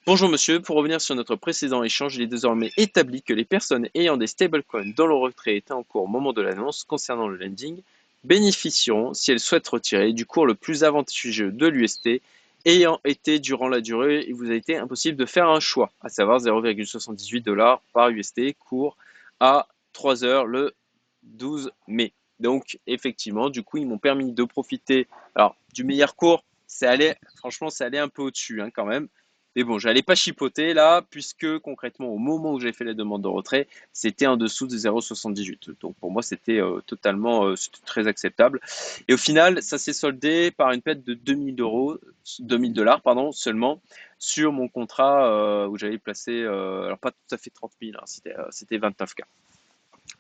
Bonjour 0.06 0.28
monsieur, 0.28 0.60
pour 0.60 0.76
revenir 0.76 1.00
sur 1.00 1.16
notre 1.16 1.34
précédent 1.34 1.82
échange, 1.82 2.14
il 2.14 2.22
est 2.22 2.28
désormais 2.28 2.70
établi 2.76 3.22
que 3.22 3.32
les 3.32 3.44
personnes 3.44 3.88
ayant 3.94 4.16
des 4.16 4.28
stablecoins 4.28 4.92
dont 4.96 5.08
le 5.08 5.16
retrait 5.16 5.56
était 5.56 5.72
en 5.72 5.82
cours 5.82 6.04
au 6.04 6.06
moment 6.06 6.32
de 6.32 6.42
l'annonce 6.42 6.84
concernant 6.84 7.26
le 7.26 7.36
lending 7.36 7.82
bénéficieront, 8.22 9.14
si 9.14 9.32
elles 9.32 9.40
souhaitent 9.40 9.66
retirer, 9.66 10.12
du 10.12 10.24
cours 10.24 10.46
le 10.46 10.54
plus 10.54 10.84
avantageux 10.84 11.50
de 11.50 11.66
l'UST 11.66 12.20
ayant 12.66 13.00
été 13.04 13.38
durant 13.38 13.68
la 13.68 13.80
durée, 13.80 14.24
il 14.28 14.34
vous 14.34 14.50
a 14.50 14.54
été 14.54 14.76
impossible 14.76 15.16
de 15.16 15.26
faire 15.26 15.48
un 15.48 15.60
choix, 15.60 15.90
à 16.02 16.08
savoir 16.08 16.40
0,78 16.40 17.42
dollars 17.42 17.80
par 17.92 18.10
UST, 18.10 18.54
cours 18.58 18.96
à 19.40 19.68
3 19.92 20.24
heures 20.24 20.46
le 20.46 20.74
12 21.22 21.70
mai. 21.86 22.12
Donc 22.40 22.78
effectivement, 22.86 23.50
du 23.50 23.62
coup, 23.62 23.78
ils 23.78 23.86
m'ont 23.86 23.98
permis 23.98 24.32
de 24.32 24.44
profiter 24.44 25.08
alors 25.34 25.56
du 25.72 25.84
meilleur 25.84 26.16
cours. 26.16 26.44
C'est 26.66 26.86
allé, 26.86 27.14
franchement, 27.36 27.70
c'est 27.70 27.84
allé 27.84 27.98
un 27.98 28.08
peu 28.08 28.22
au-dessus 28.22 28.60
hein, 28.60 28.70
quand 28.70 28.84
même. 28.86 29.08
Mais 29.56 29.64
bon, 29.64 29.78
j'allais 29.78 30.02
pas 30.02 30.14
chipoter 30.14 30.74
là, 30.74 31.00
puisque 31.08 31.58
concrètement, 31.60 32.08
au 32.08 32.18
moment 32.18 32.52
où 32.52 32.60
j'ai 32.60 32.72
fait 32.74 32.84
la 32.84 32.92
demande 32.92 33.22
de 33.22 33.28
retrait, 33.28 33.66
c'était 33.90 34.26
en 34.26 34.36
dessous 34.36 34.66
de 34.66 34.76
0,78. 34.76 35.80
Donc 35.80 35.96
pour 35.96 36.10
moi, 36.10 36.20
c'était 36.20 36.60
euh, 36.60 36.82
totalement 36.86 37.46
euh, 37.46 37.54
très 37.86 38.06
acceptable. 38.06 38.60
Et 39.08 39.14
au 39.14 39.16
final, 39.16 39.62
ça 39.62 39.78
s'est 39.78 39.94
soldé 39.94 40.50
par 40.50 40.72
une 40.72 40.82
perte 40.82 41.02
de 41.04 41.14
2000 41.14 41.58
euros, 41.62 41.96
2000 42.40 42.74
dollars, 42.74 43.00
pardon, 43.00 43.32
seulement 43.32 43.80
sur 44.18 44.52
mon 44.52 44.68
contrat 44.68 45.26
euh, 45.26 45.66
où 45.68 45.78
j'avais 45.78 45.98
placé, 45.98 46.42
alors 46.42 46.98
pas 46.98 47.10
tout 47.10 47.34
à 47.34 47.38
fait 47.38 47.50
30 47.50 47.72
000, 47.80 47.92
hein, 47.96 48.02
c'était 48.04 48.34
c'était 48.50 48.78
29K. 48.78 49.22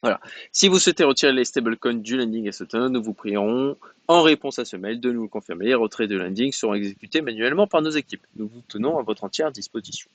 Voilà. 0.02 0.20
Si 0.52 0.68
vous 0.68 0.78
souhaitez 0.78 1.04
retirer 1.04 1.32
les 1.32 1.44
stablecoins 1.44 1.94
du 1.94 2.16
landing 2.16 2.50
temps, 2.68 2.88
nous 2.88 3.02
vous 3.02 3.14
prierons, 3.14 3.76
en 4.08 4.22
réponse 4.22 4.58
à 4.58 4.64
ce 4.64 4.76
mail, 4.76 5.00
de 5.00 5.10
nous 5.10 5.28
confirmer. 5.28 5.66
Les 5.66 5.74
retraits 5.74 6.08
de 6.08 6.16
landing 6.16 6.52
seront 6.52 6.74
exécutés 6.74 7.20
manuellement 7.22 7.66
par 7.66 7.82
nos 7.82 7.90
équipes. 7.90 8.26
Nous 8.36 8.48
vous 8.48 8.62
tenons 8.68 8.98
à 8.98 9.02
votre 9.02 9.24
entière 9.24 9.50
disposition. 9.50 10.08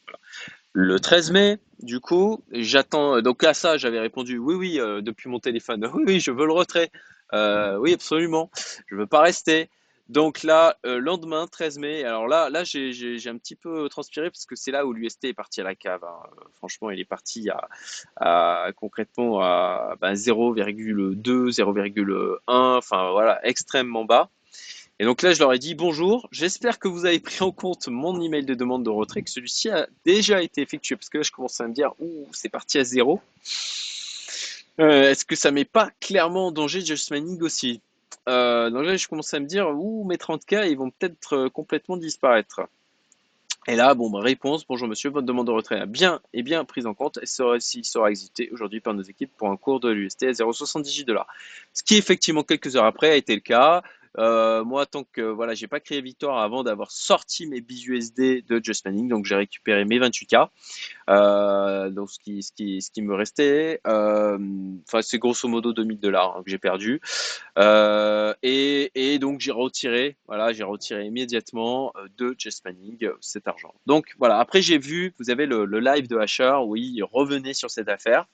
Le 0.73 0.99
13 0.99 1.31
mai, 1.31 1.59
du 1.81 1.99
coup, 1.99 2.43
j'attends. 2.51 3.21
Donc 3.21 3.43
à 3.43 3.53
ça, 3.53 3.77
j'avais 3.77 3.99
répondu 3.99 4.37
oui, 4.37 4.55
oui, 4.55 4.79
euh, 4.79 5.01
depuis 5.01 5.29
mon 5.29 5.39
téléphone. 5.39 5.89
Oui, 5.93 6.03
oui, 6.07 6.19
je 6.19 6.31
veux 6.31 6.45
le 6.45 6.53
retrait. 6.53 6.89
Euh, 7.33 7.77
oui, 7.77 7.93
absolument. 7.93 8.49
Je 8.87 8.95
veux 8.95 9.07
pas 9.07 9.21
rester. 9.21 9.69
Donc 10.11 10.43
là, 10.43 10.77
euh, 10.85 10.99
lendemain, 10.99 11.47
13 11.47 11.77
mai. 11.77 12.03
Alors 12.03 12.27
là, 12.27 12.49
là, 12.49 12.65
j'ai 12.65 13.21
un 13.27 13.37
petit 13.37 13.55
peu 13.55 13.87
transpiré 13.87 14.29
parce 14.29 14.45
que 14.45 14.57
c'est 14.57 14.71
là 14.71 14.85
où 14.85 14.91
l'UST 14.91 15.23
est 15.23 15.33
parti 15.33 15.61
à 15.61 15.63
la 15.63 15.73
cave. 15.73 16.03
hein. 16.03 16.19
Euh, 16.37 16.43
Franchement, 16.57 16.89
il 16.89 16.99
est 16.99 17.05
parti 17.05 17.47
à, 18.17 18.67
concrètement 18.75 19.39
à 19.39 19.95
ben, 20.01 20.13
0,2, 20.13 21.15
0,1. 21.51 22.37
Enfin 22.47 23.11
voilà, 23.11 23.39
extrêmement 23.47 24.03
bas. 24.03 24.29
Et 24.99 25.05
donc 25.05 25.21
là, 25.21 25.31
je 25.33 25.39
leur 25.39 25.53
ai 25.53 25.59
dit 25.59 25.75
bonjour, 25.75 26.27
j'espère 26.33 26.77
que 26.77 26.89
vous 26.89 27.05
avez 27.05 27.21
pris 27.21 27.41
en 27.41 27.53
compte 27.53 27.87
mon 27.87 28.21
email 28.21 28.43
de 28.43 28.53
demande 28.53 28.83
de 28.83 28.89
retrait, 28.89 29.21
que 29.21 29.29
celui-ci 29.29 29.69
a 29.69 29.87
déjà 30.05 30.41
été 30.43 30.61
effectué, 30.61 30.97
parce 30.97 31.09
que 31.09 31.19
là, 31.19 31.23
je 31.23 31.31
commence 31.31 31.59
à 31.61 31.67
me 31.69 31.73
dire, 31.73 31.93
ouh, 31.99 32.27
c'est 32.33 32.49
parti 32.49 32.77
à 32.79 32.83
zéro. 32.83 33.21
Euh, 34.81 35.09
Est-ce 35.09 35.23
que 35.23 35.37
ça 35.37 35.51
met 35.51 35.65
pas 35.65 35.89
clairement 36.01 36.47
en 36.47 36.51
danger 36.51 36.81
Just 36.81 37.11
Manning 37.11 37.41
aussi 37.41 37.81
euh, 38.29 38.69
Donc 38.69 38.85
là, 38.85 38.95
je 38.95 39.07
commence 39.07 39.33
à 39.33 39.39
me 39.39 39.45
dire, 39.45 39.69
ouh, 39.69 40.03
mes 40.05 40.17
30K, 40.17 40.69
ils 40.69 40.77
vont 40.77 40.91
peut-être 40.91 41.33
euh, 41.33 41.49
complètement 41.49 41.97
disparaître. 41.97 42.61
Et 43.67 43.75
là, 43.75 43.93
bon, 43.93 44.09
bah, 44.09 44.19
réponse, 44.21 44.65
bonjour 44.65 44.87
monsieur, 44.87 45.11
votre 45.11 45.27
demande 45.27 45.45
de 45.45 45.51
retrait 45.51 45.79
a 45.79 45.85
bien 45.85 46.19
et 46.33 46.41
bien 46.41 46.65
prise 46.65 46.87
en 46.87 46.95
compte 46.95 47.19
et 47.21 47.27
sera, 47.27 47.59
sera 47.59 48.09
exécuté 48.09 48.49
aujourd'hui 48.51 48.79
par 48.79 48.95
nos 48.95 49.03
équipes 49.03 49.31
pour 49.37 49.49
un 49.49 49.57
cours 49.57 49.79
de 49.79 49.89
l'UST 49.89 50.23
à 50.23 50.31
0,78 50.31 51.05
dollars. 51.05 51.27
Ce 51.73 51.83
qui, 51.83 51.95
effectivement, 51.95 52.43
quelques 52.43 52.75
heures 52.75 52.85
après, 52.85 53.11
a 53.11 53.15
été 53.15 53.35
le 53.35 53.41
cas. 53.41 53.83
Euh, 54.17 54.63
moi, 54.63 54.85
tant 54.85 55.03
que 55.03 55.21
voilà, 55.21 55.53
j'ai 55.53 55.67
pas 55.67 55.79
créé 55.79 56.01
Victoire 56.01 56.39
avant 56.39 56.63
d'avoir 56.63 56.91
sorti 56.91 57.47
mes 57.47 57.61
BUSD 57.61 58.43
de 58.45 58.61
Just 58.63 58.85
Manning, 58.85 59.07
donc 59.07 59.25
j'ai 59.25 59.35
récupéré 59.35 59.85
mes 59.85 59.99
28K. 59.99 60.49
Euh, 61.09 61.89
donc 61.89 62.09
ce 62.11 62.19
qui, 62.19 62.43
ce 62.43 62.51
qui, 62.51 62.81
ce 62.81 62.91
qui 62.91 63.01
me 63.01 63.13
restait, 63.13 63.79
euh, 63.87 64.37
enfin 64.87 65.01
c'est 65.01 65.17
grosso 65.17 65.47
modo 65.47 65.73
2000 65.73 65.99
dollars 65.99 66.35
hein, 66.37 66.43
que 66.43 66.51
j'ai 66.51 66.57
perdu. 66.57 66.99
Et, 68.43 68.91
et 68.95 69.19
donc 69.19 69.39
j'ai 69.39 69.51
retiré, 69.51 70.17
voilà, 70.27 70.51
j'ai 70.53 70.63
retiré 70.63 71.05
immédiatement 71.05 71.93
de 72.17 72.35
Just 72.37 72.63
cet 73.21 73.47
argent. 73.47 73.73
Donc 73.85 74.13
voilà, 74.17 74.39
après 74.39 74.61
j'ai 74.61 74.77
vu, 74.77 75.13
vous 75.19 75.29
avez 75.29 75.45
le, 75.45 75.65
live 75.79 76.07
de 76.07 76.17
Asher 76.17 76.57
où 76.65 76.75
il 76.75 77.03
revenait 77.03 77.53
sur 77.53 77.71
cette 77.71 77.89
affaire. 77.89 78.25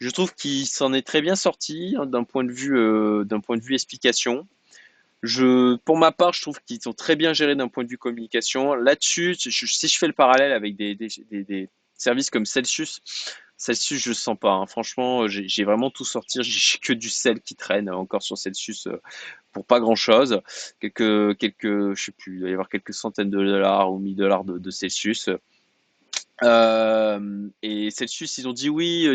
Je 0.00 0.10
trouve 0.10 0.34
qu'il 0.34 0.66
s'en 0.66 0.92
est 0.92 1.06
très 1.06 1.22
bien 1.22 1.36
sorti 1.36 1.94
hein, 1.98 2.06
d'un 2.06 2.24
point 2.24 2.44
de 2.44 2.52
vue, 2.52 3.24
d'un 3.24 3.40
point 3.40 3.56
de 3.56 3.62
vue 3.62 3.74
explication. 3.74 4.46
Je, 5.22 5.76
pour 5.84 5.96
ma 5.96 6.10
part, 6.12 6.32
je 6.32 6.42
trouve 6.42 6.60
qu'ils 6.66 6.82
sont 6.82 6.92
très 6.92 7.14
bien 7.16 7.32
gérés 7.32 7.54
d'un 7.54 7.68
point 7.68 7.84
de 7.84 7.88
vue 7.88 7.98
communication. 7.98 8.74
Là-dessus, 8.74 9.34
si 9.36 9.50
je, 9.50 9.98
fais 9.98 10.08
le 10.08 10.12
parallèle 10.12 10.52
avec 10.52 10.76
des, 10.76 10.94
des, 10.94 11.08
des, 11.30 11.44
des 11.44 11.68
services 11.94 12.30
comme 12.30 12.44
Celsius, 12.44 13.00
Celsius, 13.62 14.02
je 14.02 14.08
ne 14.08 14.14
sens 14.14 14.36
pas. 14.36 14.50
hein. 14.50 14.66
Franchement, 14.66 15.28
j'ai 15.28 15.46
j'ai 15.46 15.62
vraiment 15.62 15.90
tout 15.90 16.04
sorti. 16.04 16.40
J'ai 16.42 16.78
que 16.78 16.92
du 16.92 17.08
sel 17.08 17.40
qui 17.40 17.54
traîne 17.54 17.88
encore 17.90 18.22
sur 18.22 18.36
Celsius 18.36 18.88
euh, 18.88 19.00
pour 19.52 19.64
pas 19.64 19.78
grand-chose. 19.78 20.40
Quelques, 20.80 21.38
quelques, 21.38 21.94
je 21.94 22.04
sais 22.04 22.12
plus, 22.12 22.34
il 22.36 22.40
doit 22.40 22.50
y 22.50 22.52
avoir 22.52 22.68
quelques 22.68 22.92
centaines 22.92 23.30
de 23.30 23.38
dollars 23.38 23.92
ou 23.92 23.98
1000 24.00 24.16
dollars 24.16 24.42
de, 24.44 24.58
de 24.58 24.70
Celsius. 24.70 25.30
Euh, 26.42 27.48
et 27.62 27.90
Celsius, 27.92 28.36
ils 28.38 28.48
ont 28.48 28.52
dit 28.52 28.68
oui. 28.68 29.06
euh, 29.06 29.14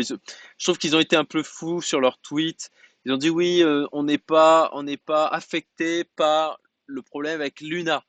je 0.56 0.64
trouve 0.64 0.78
qu'ils 0.78 0.96
ont 0.96 1.00
été 1.00 1.14
un 1.16 1.26
peu 1.26 1.42
fous 1.42 1.82
sur 1.82 2.00
leur 2.00 2.16
tweet. 2.18 2.70
Ils 3.08 3.12
ont 3.12 3.16
dit 3.16 3.30
oui, 3.30 3.62
euh, 3.62 3.86
on 3.92 4.02
n'est 4.02 4.18
pas, 4.18 4.68
on 4.74 4.82
n'est 4.82 4.98
pas 4.98 5.26
affecté 5.26 6.04
par 6.04 6.60
le 6.84 7.00
problème 7.00 7.40
avec 7.40 7.62
Luna. 7.62 8.04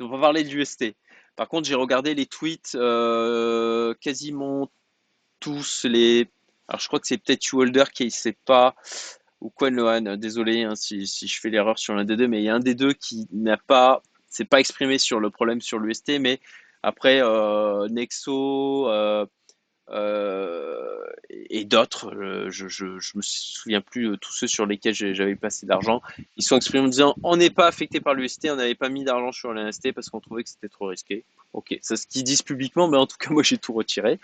Ils 0.00 0.06
n'ont 0.06 0.20
pas 0.20 0.32
de 0.32 0.40
l'UST. 0.40 0.96
Par 1.36 1.46
contre, 1.46 1.68
j'ai 1.68 1.76
regardé 1.76 2.16
les 2.16 2.26
tweets 2.26 2.74
euh, 2.74 3.94
quasiment 4.00 4.68
tous 5.38 5.84
les. 5.84 6.28
Alors, 6.66 6.80
je 6.80 6.88
crois 6.88 6.98
que 6.98 7.06
c'est 7.06 7.18
peut-être 7.18 7.54
Holder 7.54 7.84
qui 7.94 8.06
ne 8.06 8.10
sait 8.10 8.36
pas 8.44 8.74
ou 9.40 9.50
Quan 9.50 9.70
Lohan. 9.70 10.16
Désolé 10.16 10.64
hein, 10.64 10.74
si, 10.74 11.06
si 11.06 11.28
je 11.28 11.38
fais 11.38 11.50
l'erreur 11.50 11.78
sur 11.78 11.94
l'un 11.94 12.04
des 12.04 12.16
deux, 12.16 12.26
mais 12.26 12.40
il 12.40 12.44
y 12.44 12.48
a 12.48 12.54
un 12.56 12.58
des 12.58 12.74
deux 12.74 12.92
qui 12.92 13.28
n'a 13.30 13.56
pas, 13.56 14.02
s'est 14.26 14.44
pas 14.44 14.58
exprimé 14.58 14.98
sur 14.98 15.20
le 15.20 15.30
problème 15.30 15.60
sur 15.60 15.78
l'UST, 15.78 16.18
mais 16.18 16.40
après 16.82 17.22
euh, 17.22 17.86
Nexo. 17.88 18.88
Euh, 19.90 20.80
euh, 20.90 21.46
et 21.48 21.64
d'autres, 21.64 22.12
je, 22.48 22.68
je, 22.68 22.98
je, 22.98 23.16
me 23.16 23.22
souviens 23.22 23.80
plus 23.80 24.16
tous 24.18 24.32
ceux 24.32 24.46
sur 24.46 24.66
lesquels 24.66 24.94
j'avais 24.94 25.36
passé 25.36 25.66
d'argent, 25.66 26.00
ils 26.36 26.42
sont 26.42 26.56
exprimés 26.56 26.84
en 26.84 26.88
disant 26.88 27.14
on 27.22 27.36
n'est 27.36 27.50
pas 27.50 27.66
affecté 27.66 28.00
par 28.00 28.14
l'UST, 28.14 28.48
on 28.50 28.56
n'avait 28.56 28.74
pas 28.74 28.88
mis 28.88 29.04
d'argent 29.04 29.32
sur 29.32 29.52
l'UST 29.52 29.92
parce 29.92 30.08
qu'on 30.10 30.20
trouvait 30.20 30.44
que 30.44 30.50
c'était 30.50 30.68
trop 30.68 30.86
risqué. 30.86 31.24
Ok, 31.52 31.76
c'est 31.82 31.96
ce 31.96 32.06
qu'ils 32.06 32.24
disent 32.24 32.42
publiquement, 32.42 32.88
mais 32.88 32.96
en 32.96 33.06
tout 33.06 33.16
cas 33.16 33.30
moi 33.34 33.42
j'ai 33.42 33.58
tout 33.58 33.72
retiré. 33.72 34.18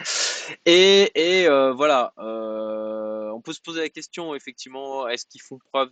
Et, 0.65 1.11
euh, 1.49 1.73
voilà, 1.73 2.13
euh, 2.19 3.31
on 3.31 3.41
peut 3.41 3.53
se 3.53 3.61
poser 3.61 3.81
la 3.81 3.89
question 3.89 4.35
effectivement, 4.35 5.09
est-ce 5.09 5.27
qu'ils 5.27 5.43
font 5.43 5.59
preuve 5.59 5.91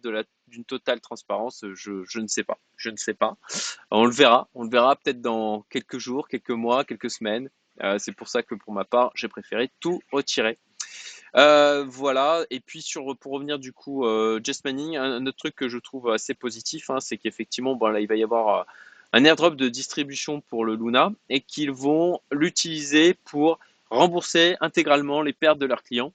d'une 0.49 0.65
totale 0.65 1.01
transparence? 1.01 1.65
Je, 1.75 2.05
je 2.05 2.21
ne 2.21 2.29
sais 2.29 2.45
pas, 2.45 2.59
je 2.77 2.91
ne 2.91 2.97
sais 2.97 3.15
pas. 3.15 3.37
On 3.91 4.05
le 4.05 4.13
verra, 4.13 4.49
on 4.55 4.65
le 4.65 4.71
verra 4.71 4.97
peut-être 4.97 5.21
dans 5.21 5.63
quelques 5.71 5.99
jours, 5.99 6.29
quelques 6.29 6.51
mois, 6.51 6.85
quelques 6.85 7.11
semaines. 7.11 7.51
Euh, 7.83 7.99
c'est 7.99 8.13
pour 8.13 8.29
ça 8.29 8.43
que 8.43 8.55
pour 8.55 8.73
ma 8.73 8.85
part, 8.85 9.11
j'ai 9.15 9.29
préféré 9.29 9.71
tout 9.81 10.01
retirer. 10.13 10.59
Euh, 11.37 11.85
voilà, 11.89 12.45
et 12.51 12.61
puis 12.61 12.81
sur, 12.81 13.17
pour 13.17 13.33
revenir 13.33 13.59
du 13.59 13.73
coup, 13.73 14.07
euh, 14.07 14.41
Jess 14.43 14.65
Manning, 14.65 14.97
un, 14.97 15.27
autre 15.27 15.37
truc 15.37 15.57
que 15.57 15.69
je 15.69 15.79
trouve 15.79 16.11
assez 16.11 16.35
positif, 16.35 16.91
hein, 16.91 17.01
c'est 17.01 17.19
qu'effectivement, 17.19 17.75
bon, 17.75 17.89
là, 17.89 18.01
il 18.01 18.07
va 18.07 18.15
y 18.15 18.23
avoir 18.23 18.67
un 19.13 19.25
airdrop 19.25 19.57
de 19.57 19.69
distribution 19.69 20.41
pour 20.41 20.65
le 20.65 20.77
Luna 20.77 21.13
et 21.29 21.41
qu'ils 21.41 21.73
vont 21.73 22.21
l'utiliser 22.31 23.15
pour 23.15 23.59
rembourser 23.91 24.57
intégralement 24.61 25.23
les 25.23 25.33
pertes 25.33 25.59
de 25.59 25.67
leurs 25.67 25.83
clients, 25.83 26.13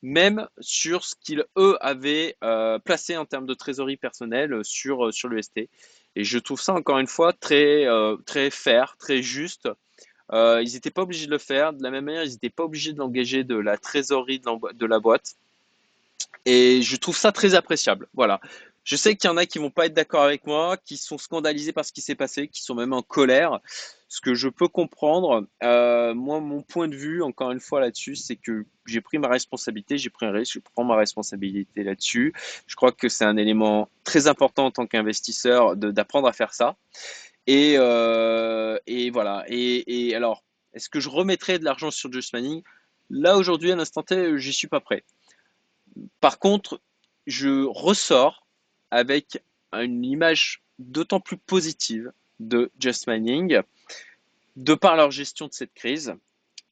même 0.00 0.48
sur 0.58 1.04
ce 1.04 1.14
qu'ils, 1.20 1.44
eux, 1.58 1.76
avaient 1.80 2.36
placé 2.84 3.16
en 3.18 3.26
termes 3.26 3.46
de 3.46 3.54
trésorerie 3.54 3.98
personnelle 3.98 4.60
sur, 4.64 5.12
sur 5.12 5.28
l'UST. 5.28 5.68
Et 6.14 6.24
je 6.24 6.38
trouve 6.38 6.60
ça, 6.60 6.74
encore 6.74 6.98
une 6.98 7.06
fois, 7.06 7.32
très, 7.34 7.86
très 8.26 8.50
fair, 8.50 8.96
très 8.98 9.22
juste. 9.22 9.68
Euh, 10.32 10.62
ils 10.62 10.74
n'étaient 10.74 10.90
pas 10.90 11.02
obligés 11.02 11.26
de 11.26 11.30
le 11.30 11.38
faire. 11.38 11.72
De 11.72 11.82
la 11.82 11.90
même 11.90 12.04
manière, 12.04 12.24
ils 12.24 12.30
n'étaient 12.30 12.50
pas 12.50 12.64
obligés 12.64 12.92
d'engager 12.92 13.44
de 13.44 13.56
la 13.56 13.76
trésorerie 13.76 14.40
de 14.40 14.86
la 14.86 14.98
boîte. 15.00 15.36
Et 16.44 16.82
je 16.82 16.96
trouve 16.96 17.16
ça 17.16 17.32
très 17.32 17.54
appréciable. 17.54 18.08
Voilà. 18.14 18.40
Je 18.84 18.96
sais 18.96 19.14
qu'il 19.14 19.28
y 19.28 19.32
en 19.32 19.36
a 19.36 19.46
qui 19.46 19.58
vont 19.58 19.70
pas 19.70 19.86
être 19.86 19.94
d'accord 19.94 20.22
avec 20.22 20.44
moi, 20.44 20.76
qui 20.76 20.96
sont 20.96 21.18
scandalisés 21.18 21.72
par 21.72 21.84
ce 21.84 21.92
qui 21.92 22.00
s'est 22.00 22.16
passé, 22.16 22.48
qui 22.48 22.62
sont 22.62 22.74
même 22.74 22.92
en 22.92 23.02
colère. 23.02 23.60
Ce 24.08 24.20
que 24.20 24.34
je 24.34 24.48
peux 24.48 24.66
comprendre, 24.68 25.46
euh, 25.62 26.14
moi, 26.14 26.40
mon 26.40 26.62
point 26.62 26.88
de 26.88 26.96
vue, 26.96 27.22
encore 27.22 27.52
une 27.52 27.60
fois 27.60 27.80
là-dessus, 27.80 28.16
c'est 28.16 28.36
que 28.36 28.66
j'ai 28.84 29.00
pris 29.00 29.18
ma 29.18 29.28
responsabilité, 29.28 29.98
j'ai 29.98 30.10
pris 30.10 30.26
un 30.26 30.32
risque, 30.32 30.54
je 30.54 30.58
prends 30.58 30.84
ma 30.84 30.96
responsabilité 30.96 31.84
là-dessus. 31.84 32.34
Je 32.66 32.74
crois 32.74 32.90
que 32.90 33.08
c'est 33.08 33.24
un 33.24 33.36
élément 33.36 33.88
très 34.02 34.26
important 34.26 34.66
en 34.66 34.70
tant 34.72 34.86
qu'investisseur 34.86 35.76
d'apprendre 35.76 36.26
à 36.26 36.32
faire 36.32 36.52
ça. 36.52 36.74
Et, 37.46 37.74
euh, 37.76 38.78
et 38.86 39.10
voilà. 39.10 39.44
Et, 39.48 40.14
alors, 40.14 40.44
est-ce 40.74 40.88
que 40.88 41.00
je 41.00 41.08
remettrai 41.08 41.58
de 41.58 41.64
l'argent 41.64 41.90
sur 41.90 42.12
Just 42.12 42.32
Manning 42.32 42.62
Là, 43.10 43.36
aujourd'hui, 43.36 43.72
à 43.72 43.76
l'instant 43.76 44.02
T, 44.02 44.38
j'y 44.38 44.52
suis 44.52 44.68
pas 44.68 44.80
prêt. 44.80 45.04
Par 46.20 46.38
contre, 46.38 46.80
je 47.26 47.64
ressors 47.64 48.46
avec 48.90 49.42
une 49.72 50.04
image 50.04 50.62
d'autant 50.78 51.20
plus 51.20 51.36
positive 51.36 52.12
de 52.40 52.70
Just 52.78 53.06
Mining, 53.06 53.60
de 54.56 54.74
par 54.74 54.96
leur 54.96 55.10
gestion 55.10 55.46
de 55.46 55.52
cette 55.52 55.74
crise, 55.74 56.14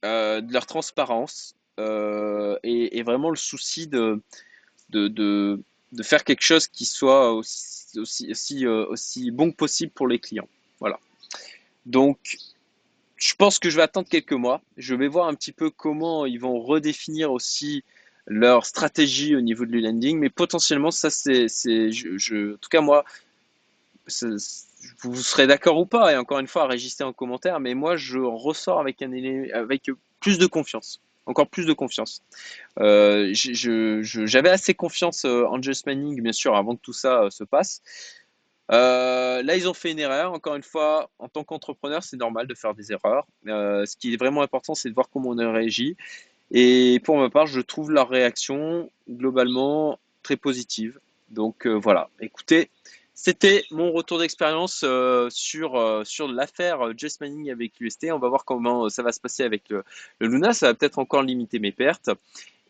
euh, 0.05 0.41
de 0.41 0.51
leur 0.53 0.65
transparence 0.65 1.55
euh, 1.79 2.57
et, 2.63 3.01
vraiment 3.03 3.29
le 3.29 3.35
souci 3.35 3.87
de, 3.87 4.21
faire 6.01 6.23
quelque 6.23 6.43
chose 6.43 6.67
qui 6.67 6.85
soit 6.85 7.33
aussi, 7.33 8.65
euh, 8.65 8.85
aussi 8.87 9.31
bon 9.31 9.51
que 9.51 9.55
possible 9.55 9.91
pour 9.91 10.07
les 10.07 10.19
clients. 10.19 10.47
Donc, 11.85 12.37
je 13.17 13.35
pense 13.35 13.59
que 13.59 13.69
je 13.69 13.75
vais 13.75 13.83
attendre 13.83 14.09
quelques 14.09 14.33
mois. 14.33 14.61
Je 14.77 14.95
vais 14.95 15.07
voir 15.07 15.27
un 15.27 15.35
petit 15.35 15.51
peu 15.51 15.69
comment 15.69 16.25
ils 16.25 16.39
vont 16.39 16.59
redéfinir 16.59 17.31
aussi 17.31 17.83
leur 18.27 18.65
stratégie 18.65 19.35
au 19.35 19.41
niveau 19.41 19.65
de 19.65 19.71
l'e-lending. 19.71 20.17
Mais 20.17 20.29
potentiellement, 20.29 20.91
ça, 20.91 21.09
c'est. 21.09 21.47
Je, 21.47 22.53
en 22.53 22.57
tout 22.57 22.69
cas, 22.69 22.81
moi, 22.81 23.03
vous 25.03 25.15
serez 25.15 25.47
d'accord 25.47 25.77
ou 25.77 25.85
pas. 25.85 26.13
Et 26.13 26.17
encore 26.17 26.39
une 26.39 26.47
fois, 26.47 26.67
réagissez 26.67 27.03
en 27.03 27.13
commentaire. 27.13 27.59
Mais 27.59 27.73
moi, 27.73 27.95
je 27.95 28.19
ressors 28.19 28.79
avec, 28.79 29.01
un, 29.01 29.11
avec 29.53 29.89
plus 30.19 30.37
de 30.37 30.47
confiance. 30.47 31.01
Encore 31.27 31.47
plus 31.47 31.65
de 31.65 31.73
confiance. 31.73 32.23
Euh, 32.79 33.31
J'avais 33.33 34.49
assez 34.49 34.73
confiance 34.73 35.23
euh, 35.25 35.45
en 35.45 35.61
Just 35.61 35.85
Manning, 35.85 36.21
bien 36.21 36.31
sûr, 36.31 36.55
avant 36.55 36.75
que 36.75 36.81
tout 36.81 36.93
ça 36.93 37.23
euh, 37.23 37.29
se 37.29 37.43
passe. 37.43 37.83
Euh, 38.71 39.43
là, 39.43 39.55
ils 39.55 39.67
ont 39.67 39.73
fait 39.73 39.91
une 39.91 39.99
erreur. 39.99 40.31
Encore 40.33 40.55
une 40.55 40.63
fois, 40.63 41.09
en 41.19 41.27
tant 41.27 41.43
qu'entrepreneur, 41.43 42.03
c'est 42.03 42.17
normal 42.17 42.47
de 42.47 42.53
faire 42.53 42.73
des 42.73 42.91
erreurs. 42.91 43.25
Euh, 43.47 43.85
ce 43.85 43.97
qui 43.97 44.13
est 44.13 44.17
vraiment 44.17 44.41
important, 44.41 44.75
c'est 44.75 44.89
de 44.89 44.93
voir 44.93 45.09
comment 45.09 45.29
on 45.29 45.37
a 45.37 45.51
réagi. 45.51 45.97
Et 46.51 47.01
pour 47.03 47.17
ma 47.17 47.29
part, 47.29 47.47
je 47.47 47.61
trouve 47.61 47.91
leur 47.91 48.09
réaction 48.09 48.89
globalement 49.09 49.99
très 50.23 50.37
positive. 50.37 50.99
Donc 51.29 51.65
euh, 51.65 51.73
voilà, 51.73 52.09
écoutez, 52.19 52.69
c'était 53.13 53.63
mon 53.71 53.91
retour 53.91 54.19
d'expérience 54.19 54.85
sur, 55.29 56.27
l'affaire 56.27 56.97
Jess 56.97 57.21
Manning 57.21 57.51
avec 57.51 57.73
l'UST. 57.79 58.07
On 58.11 58.19
va 58.19 58.29
voir 58.29 58.45
comment 58.45 58.89
ça 58.89 59.03
va 59.03 59.11
se 59.11 59.19
passer 59.19 59.43
avec 59.43 59.63
le, 59.69 59.83
le 60.19 60.27
Luna. 60.27 60.53
Ça 60.53 60.67
va 60.67 60.73
peut-être 60.73 60.99
encore 60.99 61.23
limiter 61.23 61.59
mes 61.59 61.71
pertes. 61.71 62.09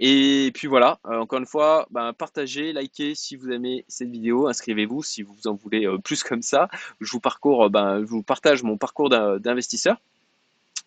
Et 0.03 0.51
puis 0.55 0.67
voilà, 0.67 0.99
euh, 1.05 1.19
encore 1.19 1.37
une 1.37 1.45
fois, 1.45 1.87
ben, 1.91 2.11
partagez, 2.11 2.73
likez 2.73 3.13
si 3.13 3.35
vous 3.35 3.51
aimez 3.51 3.85
cette 3.87 4.09
vidéo, 4.09 4.47
inscrivez-vous 4.47 5.03
si 5.03 5.21
vous 5.21 5.45
en 5.45 5.53
voulez 5.53 5.85
euh, 5.85 5.99
plus 5.99 6.23
comme 6.23 6.41
ça. 6.41 6.69
Je 6.99 7.11
vous, 7.11 7.19
parcours, 7.19 7.69
ben, 7.69 7.99
je 7.99 8.05
vous 8.07 8.23
partage 8.23 8.63
mon 8.63 8.77
parcours 8.77 9.09
d'investisseur 9.11 10.01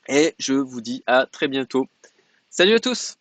et 0.08 0.34
je 0.40 0.54
vous 0.54 0.80
dis 0.80 1.04
à 1.06 1.26
très 1.26 1.46
bientôt. 1.46 1.86
Salut 2.50 2.74
à 2.74 2.80
tous 2.80 3.16